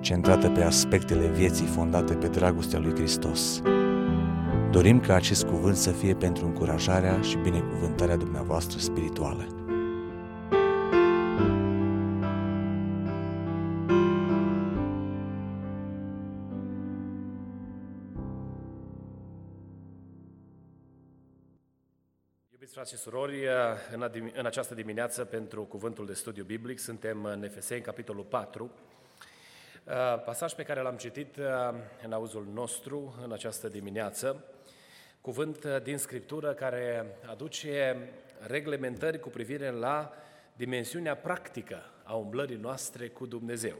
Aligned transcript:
centrată 0.00 0.50
pe 0.50 0.62
aspectele 0.62 1.26
vieții 1.26 1.66
fondate 1.66 2.14
pe 2.14 2.28
dragostea 2.28 2.78
lui 2.78 2.94
Hristos. 2.94 3.62
Dorim 4.70 5.00
ca 5.00 5.14
acest 5.14 5.44
cuvânt 5.44 5.76
să 5.76 5.90
fie 5.90 6.14
pentru 6.14 6.46
încurajarea 6.46 7.20
și 7.20 7.36
binecuvântarea 7.36 8.16
dumneavoastră 8.16 8.78
spirituală. 8.78 9.46
Iubiți 22.52 22.72
frați 22.72 22.90
și 22.92 22.96
surori, 22.96 23.46
în, 23.92 24.10
în 24.34 24.46
această 24.46 24.74
dimineață 24.74 25.24
pentru 25.24 25.62
cuvântul 25.62 26.06
de 26.06 26.12
studiu 26.12 26.44
biblic 26.44 26.78
suntem 26.78 27.24
în 27.24 27.42
Efeseni, 27.42 27.80
capitolul 27.80 28.24
4, 28.24 28.70
pasaj 30.24 30.52
pe 30.52 30.62
care 30.62 30.80
l-am 30.80 30.96
citit 30.96 31.36
în 32.04 32.12
auzul 32.12 32.46
nostru 32.52 33.14
în 33.24 33.32
această 33.32 33.68
dimineață, 33.68 34.44
cuvânt 35.20 35.64
din 35.64 35.98
Scriptură 35.98 36.52
care 36.52 37.16
aduce 37.26 37.96
reglementări 38.46 39.20
cu 39.20 39.28
privire 39.28 39.70
la 39.70 40.12
dimensiunea 40.56 41.16
practică 41.16 41.82
a 42.02 42.14
umblării 42.14 42.56
noastre 42.56 43.08
cu 43.08 43.26
Dumnezeu. 43.26 43.76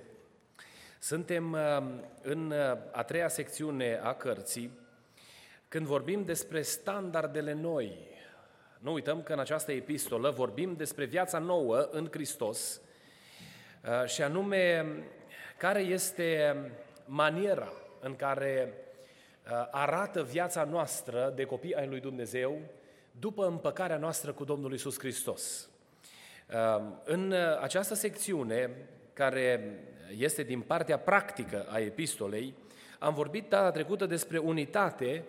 Suntem 0.98 1.56
în 2.22 2.54
a 2.92 3.02
treia 3.02 3.28
secțiune 3.28 4.00
a 4.02 4.14
cărții, 4.14 4.78
când 5.68 5.86
vorbim 5.86 6.24
despre 6.24 6.62
standardele 6.62 7.52
noi 7.52 8.08
nu 8.78 8.92
uităm 8.92 9.22
că 9.22 9.32
în 9.32 9.38
această 9.38 9.72
epistolă 9.72 10.30
vorbim 10.30 10.74
despre 10.76 11.04
viața 11.04 11.38
nouă 11.38 11.88
în 11.90 12.08
Hristos 12.10 12.80
uh, 13.84 14.08
și 14.08 14.22
anume 14.22 14.86
care 15.58 15.80
este 15.80 16.56
maniera 17.04 17.72
în 18.00 18.16
care 18.16 18.72
uh, 18.72 19.68
arată 19.70 20.22
viața 20.22 20.64
noastră 20.64 21.32
de 21.34 21.44
copii 21.44 21.74
ai 21.74 21.86
lui 21.86 22.00
Dumnezeu 22.00 22.58
după 23.18 23.46
împăcarea 23.46 23.96
noastră 23.96 24.32
cu 24.32 24.44
Domnul 24.44 24.72
Isus 24.72 24.98
Hristos. 24.98 25.68
Uh, 26.52 26.82
în 27.04 27.34
această 27.60 27.94
secțiune, 27.94 28.70
care 29.12 29.78
este 30.16 30.42
din 30.42 30.60
partea 30.60 30.98
practică 30.98 31.66
a 31.68 31.78
epistolei, 31.78 32.54
am 32.98 33.14
vorbit 33.14 33.48
data 33.48 33.70
trecută 33.70 34.06
despre 34.06 34.38
unitate 34.38 35.24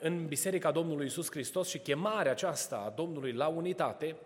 în 0.00 0.26
Biserica 0.26 0.70
Domnului 0.70 1.06
Isus 1.06 1.30
Hristos 1.30 1.68
și 1.68 1.78
chemarea 1.78 2.32
aceasta 2.32 2.76
a 2.86 2.92
Domnului 2.96 3.32
la 3.32 3.46
unitate 3.46 4.16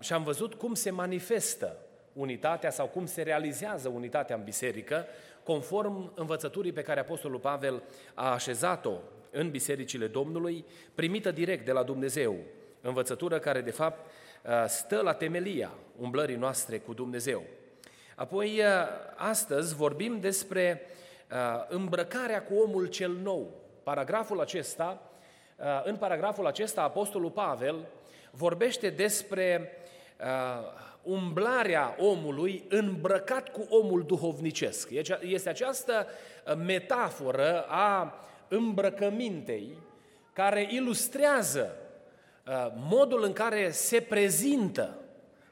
și 0.00 0.12
am 0.12 0.22
văzut 0.22 0.54
cum 0.54 0.74
se 0.74 0.90
manifestă 0.90 1.76
unitatea 2.12 2.70
sau 2.70 2.86
cum 2.86 3.06
se 3.06 3.22
realizează 3.22 3.88
unitatea 3.88 4.36
în 4.36 4.44
biserică, 4.44 5.06
conform 5.42 6.12
învățăturii 6.14 6.72
pe 6.72 6.82
care 6.82 7.00
Apostolul 7.00 7.38
Pavel 7.38 7.82
a 8.14 8.32
așezat-o 8.32 8.92
în 9.30 9.50
bisericile 9.50 10.06
Domnului, 10.06 10.64
primită 10.94 11.30
direct 11.30 11.64
de 11.64 11.72
la 11.72 11.82
Dumnezeu, 11.82 12.36
învățătură 12.80 13.38
care 13.38 13.60
de 13.60 13.70
fapt 13.70 14.10
stă 14.66 15.00
la 15.00 15.12
temelia 15.12 15.70
umblării 15.96 16.36
noastre 16.36 16.78
cu 16.78 16.94
Dumnezeu. 16.94 17.42
Apoi, 18.14 18.60
astăzi 19.16 19.74
vorbim 19.74 20.20
despre 20.20 20.82
îmbrăcarea 21.68 22.42
cu 22.42 22.54
omul 22.54 22.86
cel 22.86 23.12
nou, 23.12 23.58
Paragraful 23.88 24.40
acesta, 24.40 25.02
uh, 25.56 25.64
în 25.84 25.96
paragraful 25.96 26.46
acesta, 26.46 26.82
Apostolul 26.82 27.30
Pavel 27.30 27.86
vorbește 28.30 28.90
despre 28.90 29.72
uh, 30.20 30.26
umblarea 31.02 31.96
omului 31.98 32.64
îmbrăcat 32.68 33.48
cu 33.48 33.66
omul 33.68 34.02
duhovnicesc. 34.02 34.90
Este 35.20 35.48
această 35.48 36.06
uh, 36.06 36.54
metaforă 36.56 37.64
a 37.68 38.14
îmbrăcămintei 38.48 39.78
care 40.32 40.68
ilustrează 40.70 41.76
modul 42.74 43.24
în 43.24 43.32
care 43.32 43.70
se 43.70 44.00
prezintă 44.00 44.98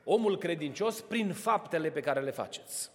omul 0.04 0.38
credincios 0.38 1.00
prin 1.00 1.32
faptele 1.32 1.90
pe 1.90 2.00
care 2.00 2.20
le 2.20 2.30
faceți. 2.30 2.90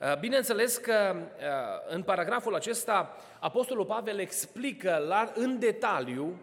Uh, 0.00 0.18
bineînțeles 0.18 0.76
că 0.76 1.16
uh, 1.16 1.94
în 1.94 2.02
paragraful 2.02 2.54
acesta 2.54 3.16
Apostolul 3.38 3.84
Pavel 3.84 4.18
explică 4.18 5.04
la, 5.08 5.32
în 5.34 5.58
detaliu 5.58 6.40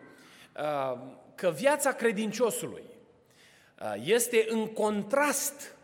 uh, 0.58 0.98
că 1.36 1.50
viața 1.50 1.92
credinciosului 1.92 2.84
este 4.04 4.46
în 4.48 4.68
contrast 4.68 5.76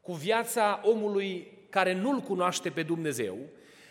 cu 0.00 0.12
viața 0.12 0.80
omului 0.82 1.58
care 1.70 1.94
nu-L 1.94 2.18
cunoaște 2.18 2.70
pe 2.70 2.82
Dumnezeu, 2.82 3.36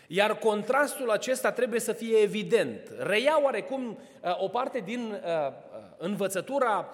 iar 0.06 0.38
contrastul 0.38 1.10
acesta 1.10 1.52
trebuie 1.52 1.80
să 1.80 1.92
fie 1.92 2.16
evident. 2.16 2.92
Reia 2.98 3.42
oarecum 3.42 3.98
o 4.38 4.48
parte 4.48 4.78
din 4.78 5.20
învățătura 5.96 6.88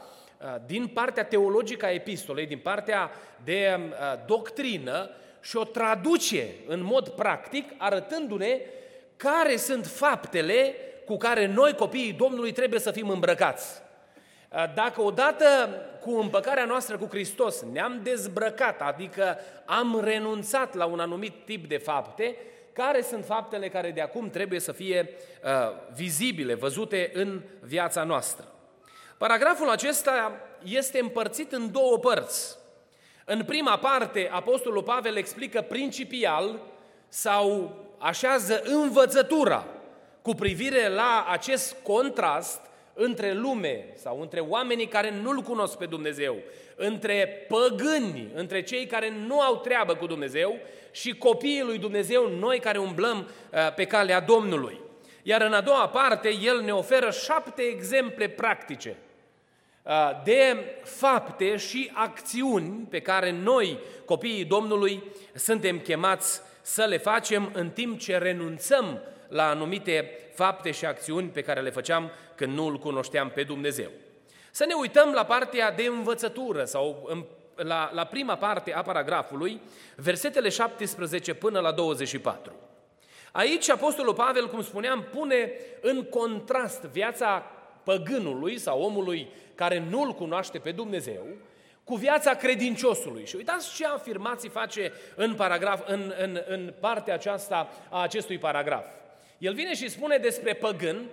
din 0.66 0.86
partea 0.86 1.25
teologică 1.25 1.86
a 1.86 1.91
epistolei, 1.92 2.47
din 2.47 2.58
partea 2.58 3.10
de 3.44 3.78
doctrină, 4.26 5.10
și 5.41 5.56
o 5.56 5.64
traduce 5.64 6.46
în 6.66 6.82
mod 6.82 7.08
practic, 7.08 7.72
arătându-ne 7.78 8.60
care 9.16 9.56
sunt 9.56 9.86
faptele 9.86 10.75
cu 11.04 11.16
care 11.16 11.46
noi, 11.46 11.75
copiii 11.75 12.12
Domnului, 12.12 12.52
trebuie 12.52 12.81
să 12.81 12.91
fim 12.91 13.08
îmbrăcați. 13.08 13.82
Dacă 14.75 15.03
odată 15.03 15.47
cu 16.00 16.16
împăcarea 16.16 16.65
noastră 16.65 16.97
cu 16.98 17.06
Hristos 17.10 17.62
ne-am 17.72 18.00
dezbrăcat, 18.03 18.81
adică 18.81 19.38
am 19.65 20.00
renunțat 20.04 20.75
la 20.75 20.84
un 20.84 21.00
anumit 21.00 21.44
tip 21.44 21.69
de 21.69 21.76
fapte, 21.76 22.37
care 22.72 23.03
sunt 23.03 23.25
faptele 23.25 23.69
care 23.69 23.91
de 23.91 24.00
acum 24.00 24.31
trebuie 24.31 24.60
să 24.60 24.72
fie 24.72 25.09
uh, 25.44 25.50
vizibile, 25.94 26.54
văzute 26.54 27.10
în 27.14 27.41
viața 27.60 28.04
noastră. 28.04 28.44
Paragraful 29.19 29.70
acesta 29.70 30.41
este 30.62 30.98
împărțit 30.98 31.53
în 31.53 31.72
două 31.72 31.98
părți. 31.98 32.56
În 33.25 33.44
prima 33.44 33.78
parte, 33.78 34.28
Apostolul 34.32 34.82
Pavel 34.82 35.16
explică 35.16 35.60
principial 35.60 36.60
sau 37.09 37.76
așează 37.98 38.62
învățătura 38.64 39.66
cu 40.22 40.34
privire 40.34 40.88
la 40.88 41.26
acest 41.31 41.76
contrast 41.82 42.60
între 42.94 43.32
lume 43.32 43.87
sau 43.94 44.21
între 44.21 44.41
oamenii 44.41 44.87
care 44.87 45.10
nu-L 45.22 45.41
cunosc 45.41 45.77
pe 45.77 45.87
Dumnezeu, 45.87 46.37
între 46.77 47.47
păgâni, 47.49 48.31
între 48.34 48.62
cei 48.62 48.87
care 48.87 49.12
nu 49.27 49.41
au 49.41 49.56
treabă 49.56 49.94
cu 49.94 50.06
Dumnezeu 50.06 50.59
și 50.91 51.15
copiii 51.15 51.62
lui 51.62 51.78
Dumnezeu, 51.78 52.28
noi 52.28 52.59
care 52.59 52.78
umblăm 52.78 53.19
uh, 53.19 53.75
pe 53.75 53.84
calea 53.84 54.21
Domnului. 54.21 54.81
Iar 55.22 55.41
în 55.41 55.53
a 55.53 55.60
doua 55.60 55.88
parte, 55.88 56.34
el 56.43 56.60
ne 56.60 56.72
oferă 56.72 57.10
șapte 57.10 57.62
exemple 57.62 58.28
practice 58.28 58.97
Uh, 59.84 60.11
de 60.25 60.65
fapte 60.82 61.56
și 61.56 61.91
acțiuni 61.94 62.87
pe 62.91 63.00
care 63.00 63.31
noi, 63.31 63.78
copiii 64.05 64.44
Domnului, 64.44 65.03
suntem 65.34 65.78
chemați 65.78 66.41
să 66.62 66.84
le 66.84 66.99
facem 66.99 67.50
în 67.52 67.70
timp 67.70 67.99
ce 67.99 68.19
renunțăm 68.19 69.00
la 69.29 69.49
anumite 69.49 70.19
fapte 70.35 70.71
și 70.71 70.87
acțiuni 70.87 71.29
pe 71.29 71.43
care 71.43 71.61
le 71.61 71.71
făceam 71.71 72.11
când 72.35 72.55
nu 72.55 72.67
îl 72.67 72.79
cunoșteam 72.79 73.31
pe 73.31 73.43
Dumnezeu. 73.43 73.91
Să 74.50 74.65
ne 74.65 74.75
uităm 74.75 75.12
la 75.12 75.25
partea 75.25 75.73
de 75.73 75.82
învățătură 75.87 76.65
sau 76.65 77.09
la, 77.55 77.91
la 77.93 78.05
prima 78.05 78.37
parte 78.37 78.73
a 78.73 78.82
paragrafului, 78.82 79.61
versetele 79.97 80.49
17 80.49 81.35
până 81.35 81.61
la 81.61 81.73
24. 81.73 82.53
Aici 83.32 83.71
Apostolul 83.71 84.15
Pavel, 84.15 84.49
cum 84.49 84.62
spuneam, 84.62 85.06
pune 85.12 85.53
în 85.81 86.05
contrast 86.05 86.82
viața 86.82 87.47
păgânului 87.85 88.59
sau 88.59 88.82
omului 88.82 89.29
care 89.55 89.85
nu-L 89.91 90.12
cunoaște 90.12 90.59
pe 90.59 90.71
Dumnezeu, 90.71 91.26
cu 91.85 91.94
viața 91.94 92.35
credinciosului. 92.35 93.26
Și 93.26 93.37
uitați 93.37 93.75
ce 93.75 93.87
afirmații 93.87 94.49
face 94.49 94.93
în, 95.15 95.35
paragraf, 95.35 95.81
în, 95.87 96.15
în, 96.19 96.43
în 96.49 96.75
partea 96.81 97.15
aceasta 97.15 97.71
a 97.91 98.03
acestui 98.03 98.38
paragraf. 98.38 98.85
El 99.44 99.55
vine 99.55 99.75
și 99.75 99.91
spune 99.91 100.17
despre 100.17 100.55
păgân 100.55 101.05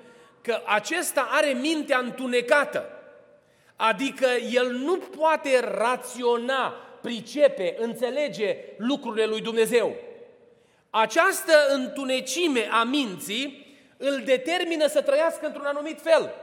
că 0.41 0.61
acesta 0.65 1.27
are 1.31 1.51
mintea 1.51 1.97
întunecată, 1.97 2.89
adică 3.75 4.27
el 4.51 4.71
nu 4.71 4.97
poate 4.97 5.59
raționa, 5.59 6.75
pricepe, 7.01 7.75
înțelege 7.79 8.57
lucrurile 8.77 9.25
lui 9.25 9.41
Dumnezeu. 9.41 9.95
Această 10.89 11.53
întunecime 11.69 12.67
a 12.71 12.83
minții 12.83 13.75
îl 13.97 14.21
determină 14.25 14.87
să 14.87 15.01
trăiască 15.01 15.45
într-un 15.45 15.65
anumit 15.65 16.01
fel. 16.01 16.33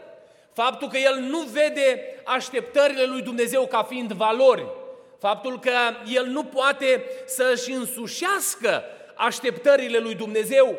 Faptul 0.52 0.88
că 0.88 0.96
el 0.96 1.18
nu 1.18 1.38
vede 1.38 2.02
așteptările 2.24 3.04
lui 3.04 3.22
Dumnezeu 3.22 3.66
ca 3.66 3.82
fiind 3.82 4.12
valori, 4.12 4.66
faptul 5.18 5.58
că 5.58 5.70
el 6.12 6.26
nu 6.26 6.44
poate 6.44 7.04
să-și 7.26 7.72
însușească 7.72 8.84
așteptările 9.14 9.98
lui 9.98 10.14
Dumnezeu, 10.14 10.78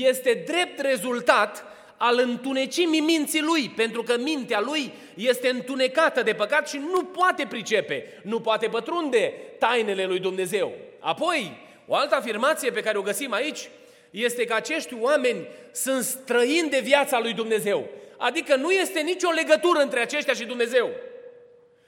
este 0.00 0.42
drept 0.46 0.80
rezultat 0.80 1.64
al 1.96 2.18
întunecimii 2.18 3.00
minții 3.00 3.40
lui, 3.40 3.72
pentru 3.76 4.02
că 4.02 4.16
mintea 4.18 4.60
lui 4.60 4.92
este 5.14 5.48
întunecată 5.48 6.22
de 6.22 6.32
păcat 6.32 6.68
și 6.68 6.76
nu 6.76 7.04
poate 7.04 7.46
pricepe, 7.48 8.20
nu 8.22 8.40
poate 8.40 8.66
pătrunde 8.66 9.32
tainele 9.58 10.04
lui 10.04 10.18
Dumnezeu. 10.18 10.72
Apoi, 10.98 11.56
o 11.86 11.94
altă 11.94 12.14
afirmație 12.14 12.70
pe 12.70 12.80
care 12.80 12.98
o 12.98 13.02
găsim 13.02 13.32
aici 13.32 13.68
este 14.10 14.44
că 14.44 14.54
acești 14.54 14.94
oameni 15.00 15.46
sunt 15.72 16.04
străini 16.04 16.70
de 16.70 16.80
viața 16.80 17.20
lui 17.20 17.32
Dumnezeu. 17.32 17.88
Adică 18.16 18.56
nu 18.56 18.70
este 18.70 19.00
nicio 19.00 19.30
legătură 19.30 19.78
între 19.78 20.00
aceștia 20.00 20.34
și 20.34 20.44
Dumnezeu. 20.44 20.90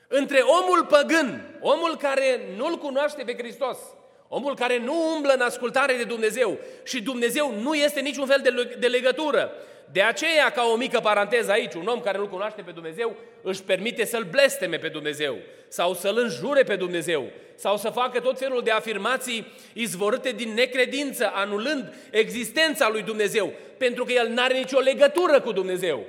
Între 0.08 0.38
omul 0.40 0.84
păgân, 0.84 1.58
omul 1.60 1.96
care 1.96 2.40
nu-L 2.56 2.76
cunoaște 2.76 3.22
pe 3.22 3.34
Hristos, 3.38 3.78
omul 4.36 4.54
care 4.54 4.78
nu 4.78 5.14
umblă 5.14 5.32
în 5.32 5.40
ascultare 5.40 5.94
de 5.96 6.04
Dumnezeu 6.04 6.58
și 6.82 7.02
Dumnezeu 7.02 7.54
nu 7.62 7.75
este 7.75 8.00
niciun 8.00 8.26
fel 8.26 8.40
de 8.78 8.86
legătură. 8.86 9.52
De 9.92 10.02
aceea, 10.02 10.50
ca 10.50 10.62
o 10.72 10.76
mică 10.76 11.00
paranteză 11.00 11.50
aici, 11.50 11.75
un 11.75 11.86
om 11.86 12.00
care 12.00 12.19
nu 12.19 12.26
cunoaște 12.26 12.62
pe 12.62 12.70
Dumnezeu 12.70 13.16
își 13.42 13.62
permite 13.62 14.04
să-L 14.04 14.26
blesteme 14.31 14.76
pe 14.76 14.88
Dumnezeu 14.88 15.36
sau 15.69 15.94
să-L 15.94 16.19
înjure 16.19 16.62
pe 16.62 16.76
Dumnezeu 16.76 17.31
sau 17.54 17.76
să 17.76 17.88
facă 17.88 18.20
tot 18.20 18.38
felul 18.38 18.62
de 18.62 18.70
afirmații 18.70 19.52
izvorâte 19.72 20.31
din 20.31 20.54
necredință, 20.54 21.31
anulând 21.34 21.94
existența 22.10 22.88
lui 22.88 23.02
Dumnezeu, 23.02 23.52
pentru 23.78 24.04
că 24.04 24.12
El 24.12 24.28
nu 24.28 24.42
are 24.42 24.54
nicio 24.54 24.78
legătură 24.78 25.40
cu 25.40 25.52
Dumnezeu. 25.52 26.04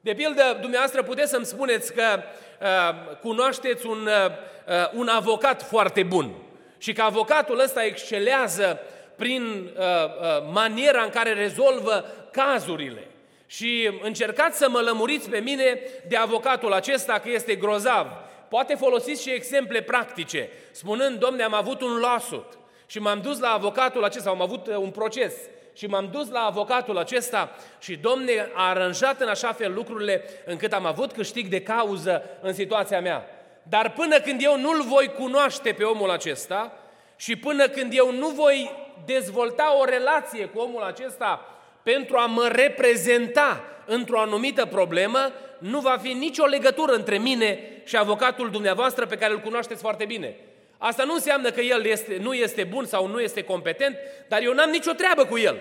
De 0.00 0.14
pildă, 0.14 0.58
dumneavoastră 0.60 1.02
puteți 1.02 1.30
să-mi 1.30 1.46
spuneți 1.46 1.92
că 1.94 2.22
uh, 2.60 3.16
cunoașteți 3.20 3.86
un, 3.86 4.06
uh, 4.06 4.30
uh, 4.68 4.90
un 4.92 5.08
avocat 5.08 5.62
foarte 5.62 6.02
bun 6.02 6.34
și 6.80 6.92
că 6.92 7.02
avocatul 7.02 7.60
ăsta 7.60 7.84
excelează 7.84 8.80
prin 9.16 9.42
uh, 9.42 9.82
uh, 9.84 10.50
maniera 10.52 11.02
în 11.02 11.10
care 11.10 11.32
rezolvă 11.32 12.04
cazurile. 12.32 13.06
Și 13.46 13.90
încercați 14.02 14.58
să 14.58 14.68
mă 14.68 14.80
lămuriți 14.80 15.30
pe 15.30 15.38
mine 15.38 15.80
de 16.08 16.16
avocatul 16.16 16.72
acesta 16.72 17.18
că 17.18 17.30
este 17.30 17.54
grozav. 17.54 18.06
Poate 18.48 18.74
folosiți 18.74 19.22
și 19.22 19.32
exemple 19.32 19.82
practice, 19.82 20.48
spunând, 20.70 21.18
domne, 21.18 21.42
am 21.42 21.54
avut 21.54 21.80
un 21.80 21.98
lawsuit 21.98 22.58
și 22.86 22.98
m-am 22.98 23.20
dus 23.20 23.38
la 23.38 23.48
avocatul 23.48 24.04
acesta, 24.04 24.30
am 24.30 24.42
avut 24.42 24.66
uh, 24.66 24.76
un 24.76 24.90
proces 24.90 25.34
și 25.72 25.86
m-am 25.86 26.08
dus 26.12 26.30
la 26.30 26.40
avocatul 26.40 26.98
acesta 26.98 27.56
și 27.78 27.96
domne 27.96 28.50
a 28.54 28.68
aranjat 28.68 29.20
în 29.20 29.28
așa 29.28 29.52
fel 29.52 29.72
lucrurile 29.74 30.24
încât 30.44 30.72
am 30.72 30.86
avut 30.86 31.12
câștig 31.12 31.46
de 31.46 31.62
cauză 31.62 32.22
în 32.40 32.52
situația 32.52 33.00
mea. 33.00 33.39
Dar 33.62 33.92
până 33.92 34.20
când 34.20 34.42
eu 34.42 34.58
nu-l 34.58 34.82
voi 34.82 35.12
cunoaște 35.18 35.72
pe 35.72 35.84
omul 35.84 36.10
acesta 36.10 36.72
și 37.16 37.36
până 37.36 37.68
când 37.68 37.92
eu 37.94 38.12
nu 38.12 38.28
voi 38.28 38.70
dezvolta 39.04 39.76
o 39.78 39.84
relație 39.84 40.44
cu 40.44 40.58
omul 40.58 40.82
acesta 40.82 41.44
pentru 41.82 42.16
a 42.16 42.26
mă 42.26 42.48
reprezenta 42.52 43.64
într-o 43.86 44.20
anumită 44.20 44.66
problemă, 44.66 45.18
nu 45.58 45.80
va 45.80 45.98
fi 46.02 46.12
nicio 46.12 46.44
legătură 46.44 46.92
între 46.92 47.18
mine 47.18 47.58
și 47.84 47.96
avocatul 47.96 48.50
dumneavoastră 48.50 49.06
pe 49.06 49.16
care 49.16 49.32
îl 49.32 49.38
cunoașteți 49.38 49.80
foarte 49.80 50.04
bine. 50.04 50.36
Asta 50.78 51.04
nu 51.04 51.14
înseamnă 51.14 51.50
că 51.50 51.60
el 51.60 51.84
este, 51.84 52.18
nu 52.20 52.34
este 52.34 52.64
bun 52.64 52.84
sau 52.84 53.06
nu 53.06 53.20
este 53.20 53.42
competent, 53.42 53.96
dar 54.28 54.42
eu 54.42 54.52
n-am 54.52 54.70
nicio 54.70 54.92
treabă 54.92 55.24
cu 55.24 55.38
el. 55.38 55.60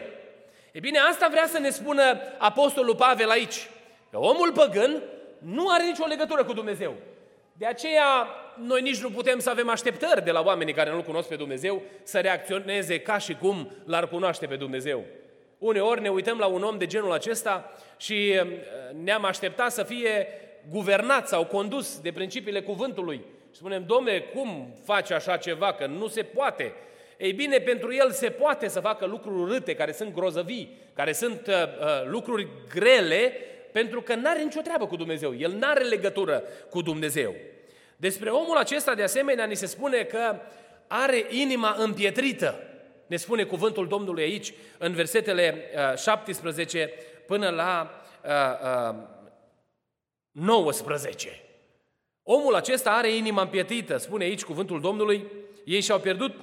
E 0.72 0.80
bine, 0.80 1.00
asta 1.00 1.28
vrea 1.32 1.48
să 1.48 1.60
ne 1.60 1.70
spună 1.70 2.04
Apostolul 2.38 2.96
Pavel 2.96 3.30
aici, 3.30 3.70
că 4.12 4.18
omul 4.18 4.52
păgân 4.52 5.04
nu 5.40 5.68
are 5.70 5.84
nicio 5.84 6.06
legătură 6.06 6.44
cu 6.44 6.54
Dumnezeu. 6.54 6.96
De 7.60 7.66
aceea, 7.66 8.28
noi 8.58 8.82
nici 8.82 9.02
nu 9.02 9.10
putem 9.10 9.40
să 9.40 9.50
avem 9.50 9.70
așteptări 9.70 10.24
de 10.24 10.32
la 10.32 10.42
oamenii 10.42 10.74
care 10.74 10.92
nu-L 10.92 11.02
cunosc 11.02 11.28
pe 11.28 11.36
Dumnezeu 11.36 11.82
să 12.04 12.20
reacționeze 12.20 13.00
ca 13.00 13.18
și 13.18 13.36
cum 13.36 13.72
l-ar 13.86 14.08
cunoaște 14.08 14.46
pe 14.46 14.56
Dumnezeu. 14.56 15.06
Uneori 15.58 16.02
ne 16.02 16.10
uităm 16.10 16.38
la 16.38 16.46
un 16.46 16.64
om 16.64 16.78
de 16.78 16.86
genul 16.86 17.12
acesta 17.12 17.72
și 17.98 18.34
uh, 18.44 18.52
ne-am 19.04 19.26
așteptat 19.26 19.72
să 19.72 19.84
fie 19.84 20.28
guvernat 20.70 21.28
sau 21.28 21.46
condus 21.46 22.00
de 22.00 22.12
principiile 22.12 22.62
cuvântului. 22.62 23.22
Și 23.52 23.58
spunem, 23.58 23.84
domne, 23.88 24.20
cum 24.20 24.74
face 24.86 25.14
așa 25.14 25.38
ceva, 25.38 25.74
că 25.74 25.86
nu 25.86 26.08
se 26.08 26.24
poate. 26.24 26.74
Ei 27.18 27.32
bine, 27.32 27.58
pentru 27.58 27.94
el 27.94 28.12
se 28.12 28.30
poate 28.30 28.68
să 28.68 28.80
facă 28.80 29.06
lucruri 29.06 29.52
râte, 29.52 29.76
care 29.76 29.92
sunt 29.92 30.14
grozăvii, 30.14 30.78
care 30.94 31.12
sunt 31.12 31.48
uh, 31.48 31.54
uh, 31.54 32.06
lucruri 32.06 32.48
grele, 32.74 33.34
pentru 33.72 34.02
că 34.02 34.16
nu 34.16 34.30
are 34.30 34.44
nicio 34.44 34.62
treabă 34.62 34.88
cu 34.88 34.96
Dumnezeu. 34.96 35.36
El 35.36 35.52
nu 35.52 35.68
are 35.68 35.84
legătură 35.84 36.44
cu 36.70 36.82
Dumnezeu. 36.82 37.36
Despre 37.96 38.30
omul 38.30 38.58
acesta, 38.58 38.96
de 38.96 39.04
asemenea, 39.04 39.46
ni 39.46 39.56
se 39.56 39.66
spune 39.66 40.04
că 40.04 40.36
are 40.88 41.26
inima 41.30 41.76
împietrită. 41.78 42.64
Ne 43.08 43.16
spune 43.16 43.44
cuvântul 43.44 43.88
Domnului 43.88 44.24
aici, 44.24 44.54
în 44.78 44.94
versetele 44.94 45.72
17 45.98 46.94
uh, 46.94 47.04
până 47.26 47.50
la 47.50 48.02
19. 50.32 51.28
Uh, 51.28 51.34
uh, 51.34 51.48
Omul 52.24 52.56
acesta 52.56 52.92
are 52.92 53.16
inima 53.16 53.42
împietită, 53.42 53.98
spune 53.98 54.24
aici 54.24 54.44
cuvântul 54.44 54.82
Domnului, 54.82 55.26
ei 55.66 55.82
și-au 55.82 56.00
pierdut 56.00 56.36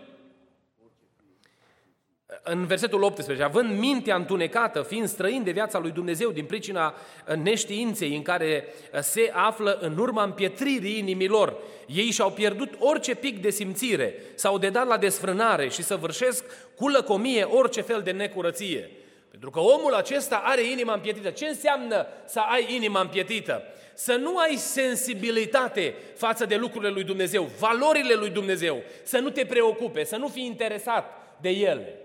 în 2.49 2.67
versetul 2.67 3.03
18, 3.03 3.45
având 3.45 3.79
mintea 3.79 4.17
întunecată, 4.17 4.83
fiind 4.83 5.09
străin 5.09 5.43
de 5.45 5.51
viața 5.51 5.79
lui 5.79 5.91
Dumnezeu 5.91 6.31
din 6.31 6.45
pricina 6.45 6.95
neștiinței 7.43 8.17
în 8.17 8.23
care 8.23 8.65
se 9.01 9.31
află 9.35 9.79
în 9.81 9.99
urma 9.99 10.23
împietririi 10.23 10.99
inimilor, 10.99 11.57
ei 11.87 12.11
și-au 12.11 12.31
pierdut 12.31 12.71
orice 12.79 13.15
pic 13.15 13.43
de 13.43 13.51
simțire, 13.51 14.15
s-au 14.35 14.59
dedat 14.59 14.87
la 14.87 14.97
desfrânare 14.97 15.69
și 15.69 15.83
să 15.83 15.97
vârșesc 15.97 16.45
cu 16.77 16.89
lăcomie 16.89 17.43
orice 17.43 17.81
fel 17.81 18.03
de 18.03 18.11
necurăție. 18.11 18.91
Pentru 19.31 19.51
că 19.51 19.61
omul 19.61 19.95
acesta 19.95 20.43
are 20.45 20.71
inima 20.71 20.95
împietită. 20.95 21.31
Ce 21.31 21.47
înseamnă 21.47 22.07
să 22.27 22.39
ai 22.39 22.75
inima 22.75 23.01
împietită? 23.01 23.63
Să 23.95 24.13
nu 24.13 24.37
ai 24.37 24.57
sensibilitate 24.57 25.95
față 26.15 26.47
de 26.47 26.57
lucrurile 26.57 26.91
lui 26.91 27.05
Dumnezeu, 27.05 27.51
valorile 27.59 28.15
lui 28.15 28.31
Dumnezeu, 28.31 28.83
să 29.03 29.19
nu 29.19 29.31
te 29.31 29.45
preocupe, 29.45 30.05
să 30.05 30.17
nu 30.17 30.29
fii 30.29 30.45
interesat 30.45 31.37
de 31.41 31.49
ele. 31.49 32.01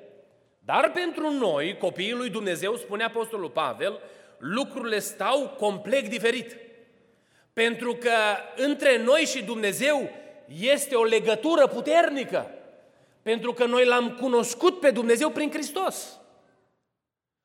Dar 0.66 0.92
pentru 0.92 1.30
noi, 1.30 1.78
copiii 1.78 2.12
lui 2.12 2.30
Dumnezeu, 2.30 2.76
spune 2.76 3.04
Apostolul 3.04 3.50
Pavel, 3.50 4.00
lucrurile 4.38 5.00
stau 5.00 5.56
complet 5.58 6.08
diferit. 6.08 6.58
Pentru 7.54 7.96
că 7.96 8.12
între 8.56 8.98
noi 8.98 9.22
și 9.22 9.44
Dumnezeu 9.44 10.10
este 10.60 10.96
o 10.96 11.04
legătură 11.04 11.68
puternică. 11.68 12.50
Pentru 13.22 13.54
că 13.54 13.66
noi 13.66 13.86
l-am 13.86 14.12
cunoscut 14.12 14.80
pe 14.80 14.92
Dumnezeu 14.92 15.30
prin 15.30 15.52
Hristos. 15.52 16.20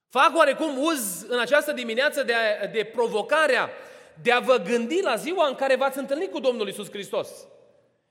Fac 0.08 0.37
oarecum 0.37 0.78
uz 0.78 1.23
în 1.28 1.38
această 1.38 1.73
dimineață 1.73 2.23
de, 2.23 2.32
de 2.73 2.85
provocarea 2.85 3.70
de 4.23 4.32
a 4.32 4.40
vă 4.40 4.56
gândi 4.56 5.00
la 5.02 5.16
ziua 5.16 5.46
în 5.46 5.54
care 5.54 5.76
v-ați 5.76 5.99
întâlnit 5.99 6.30
cu 6.30 6.40
Domnul 6.40 6.68
Isus 6.68 6.90
Hristos. 6.90 7.28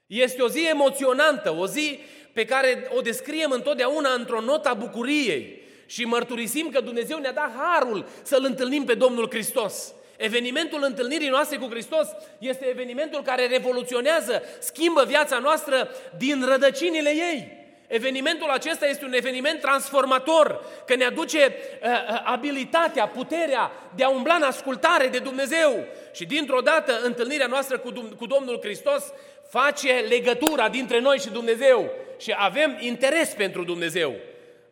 Este 0.08 0.42
o 0.42 0.48
zi 0.48 0.68
emoționantă, 0.68 1.52
o 1.52 1.68
zi 1.68 2.00
pe 2.36 2.46
care 2.46 2.88
o 2.96 3.02
descriem 3.02 3.52
întotdeauna 3.52 4.14
într-o 4.14 4.42
notă 4.42 4.70
a 4.70 4.74
bucuriei 4.74 5.62
și 5.86 6.06
mărturisim 6.06 6.70
că 6.70 6.82
Dumnezeu 6.82 7.18
ne-a 7.18 7.32
dat 7.32 7.52
harul 7.58 8.06
să-L 8.24 8.44
întâlnim 8.44 8.84
pe 8.84 8.94
Domnul 8.94 9.30
Hristos. 9.30 9.94
Evenimentul 10.18 10.84
întâlnirii 10.84 11.30
noastre 11.30 11.58
cu 11.58 11.68
Hristos 11.70 12.08
este 12.38 12.66
evenimentul 12.66 13.22
care 13.22 13.48
revoluționează, 13.48 14.44
schimbă 14.60 15.04
viața 15.08 15.38
noastră 15.38 15.90
din 16.18 16.46
rădăcinile 16.46 17.10
ei. 17.10 17.64
Evenimentul 17.88 18.50
acesta 18.50 18.88
este 18.88 19.06
un 19.06 19.14
eveniment 19.14 19.62
transformator, 19.62 20.66
că 20.86 20.96
ne 20.96 21.06
aduce 21.06 21.38
uh, 21.38 21.90
uh, 21.90 22.22
abilitatea, 22.24 23.08
puterea 23.08 23.72
de 23.96 24.04
a 24.04 24.10
umbla 24.10 24.34
în 24.34 24.42
ascultare 24.42 25.08
de 25.08 25.20
Dumnezeu. 25.20 25.86
Și 26.14 26.26
dintr-o 26.26 26.60
dată, 26.60 27.00
întâlnirea 27.04 27.48
noastră 27.48 27.78
cu, 27.78 27.92
cu 28.18 28.26
Domnul 28.26 28.60
Hristos 28.62 29.04
face 29.48 30.06
legătura 30.10 30.70
dintre 30.70 31.00
noi 31.00 31.18
și 31.18 31.30
Dumnezeu 31.30 31.92
și 32.18 32.34
avem 32.38 32.78
interes 32.80 33.34
pentru 33.34 33.64
Dumnezeu. 33.64 34.14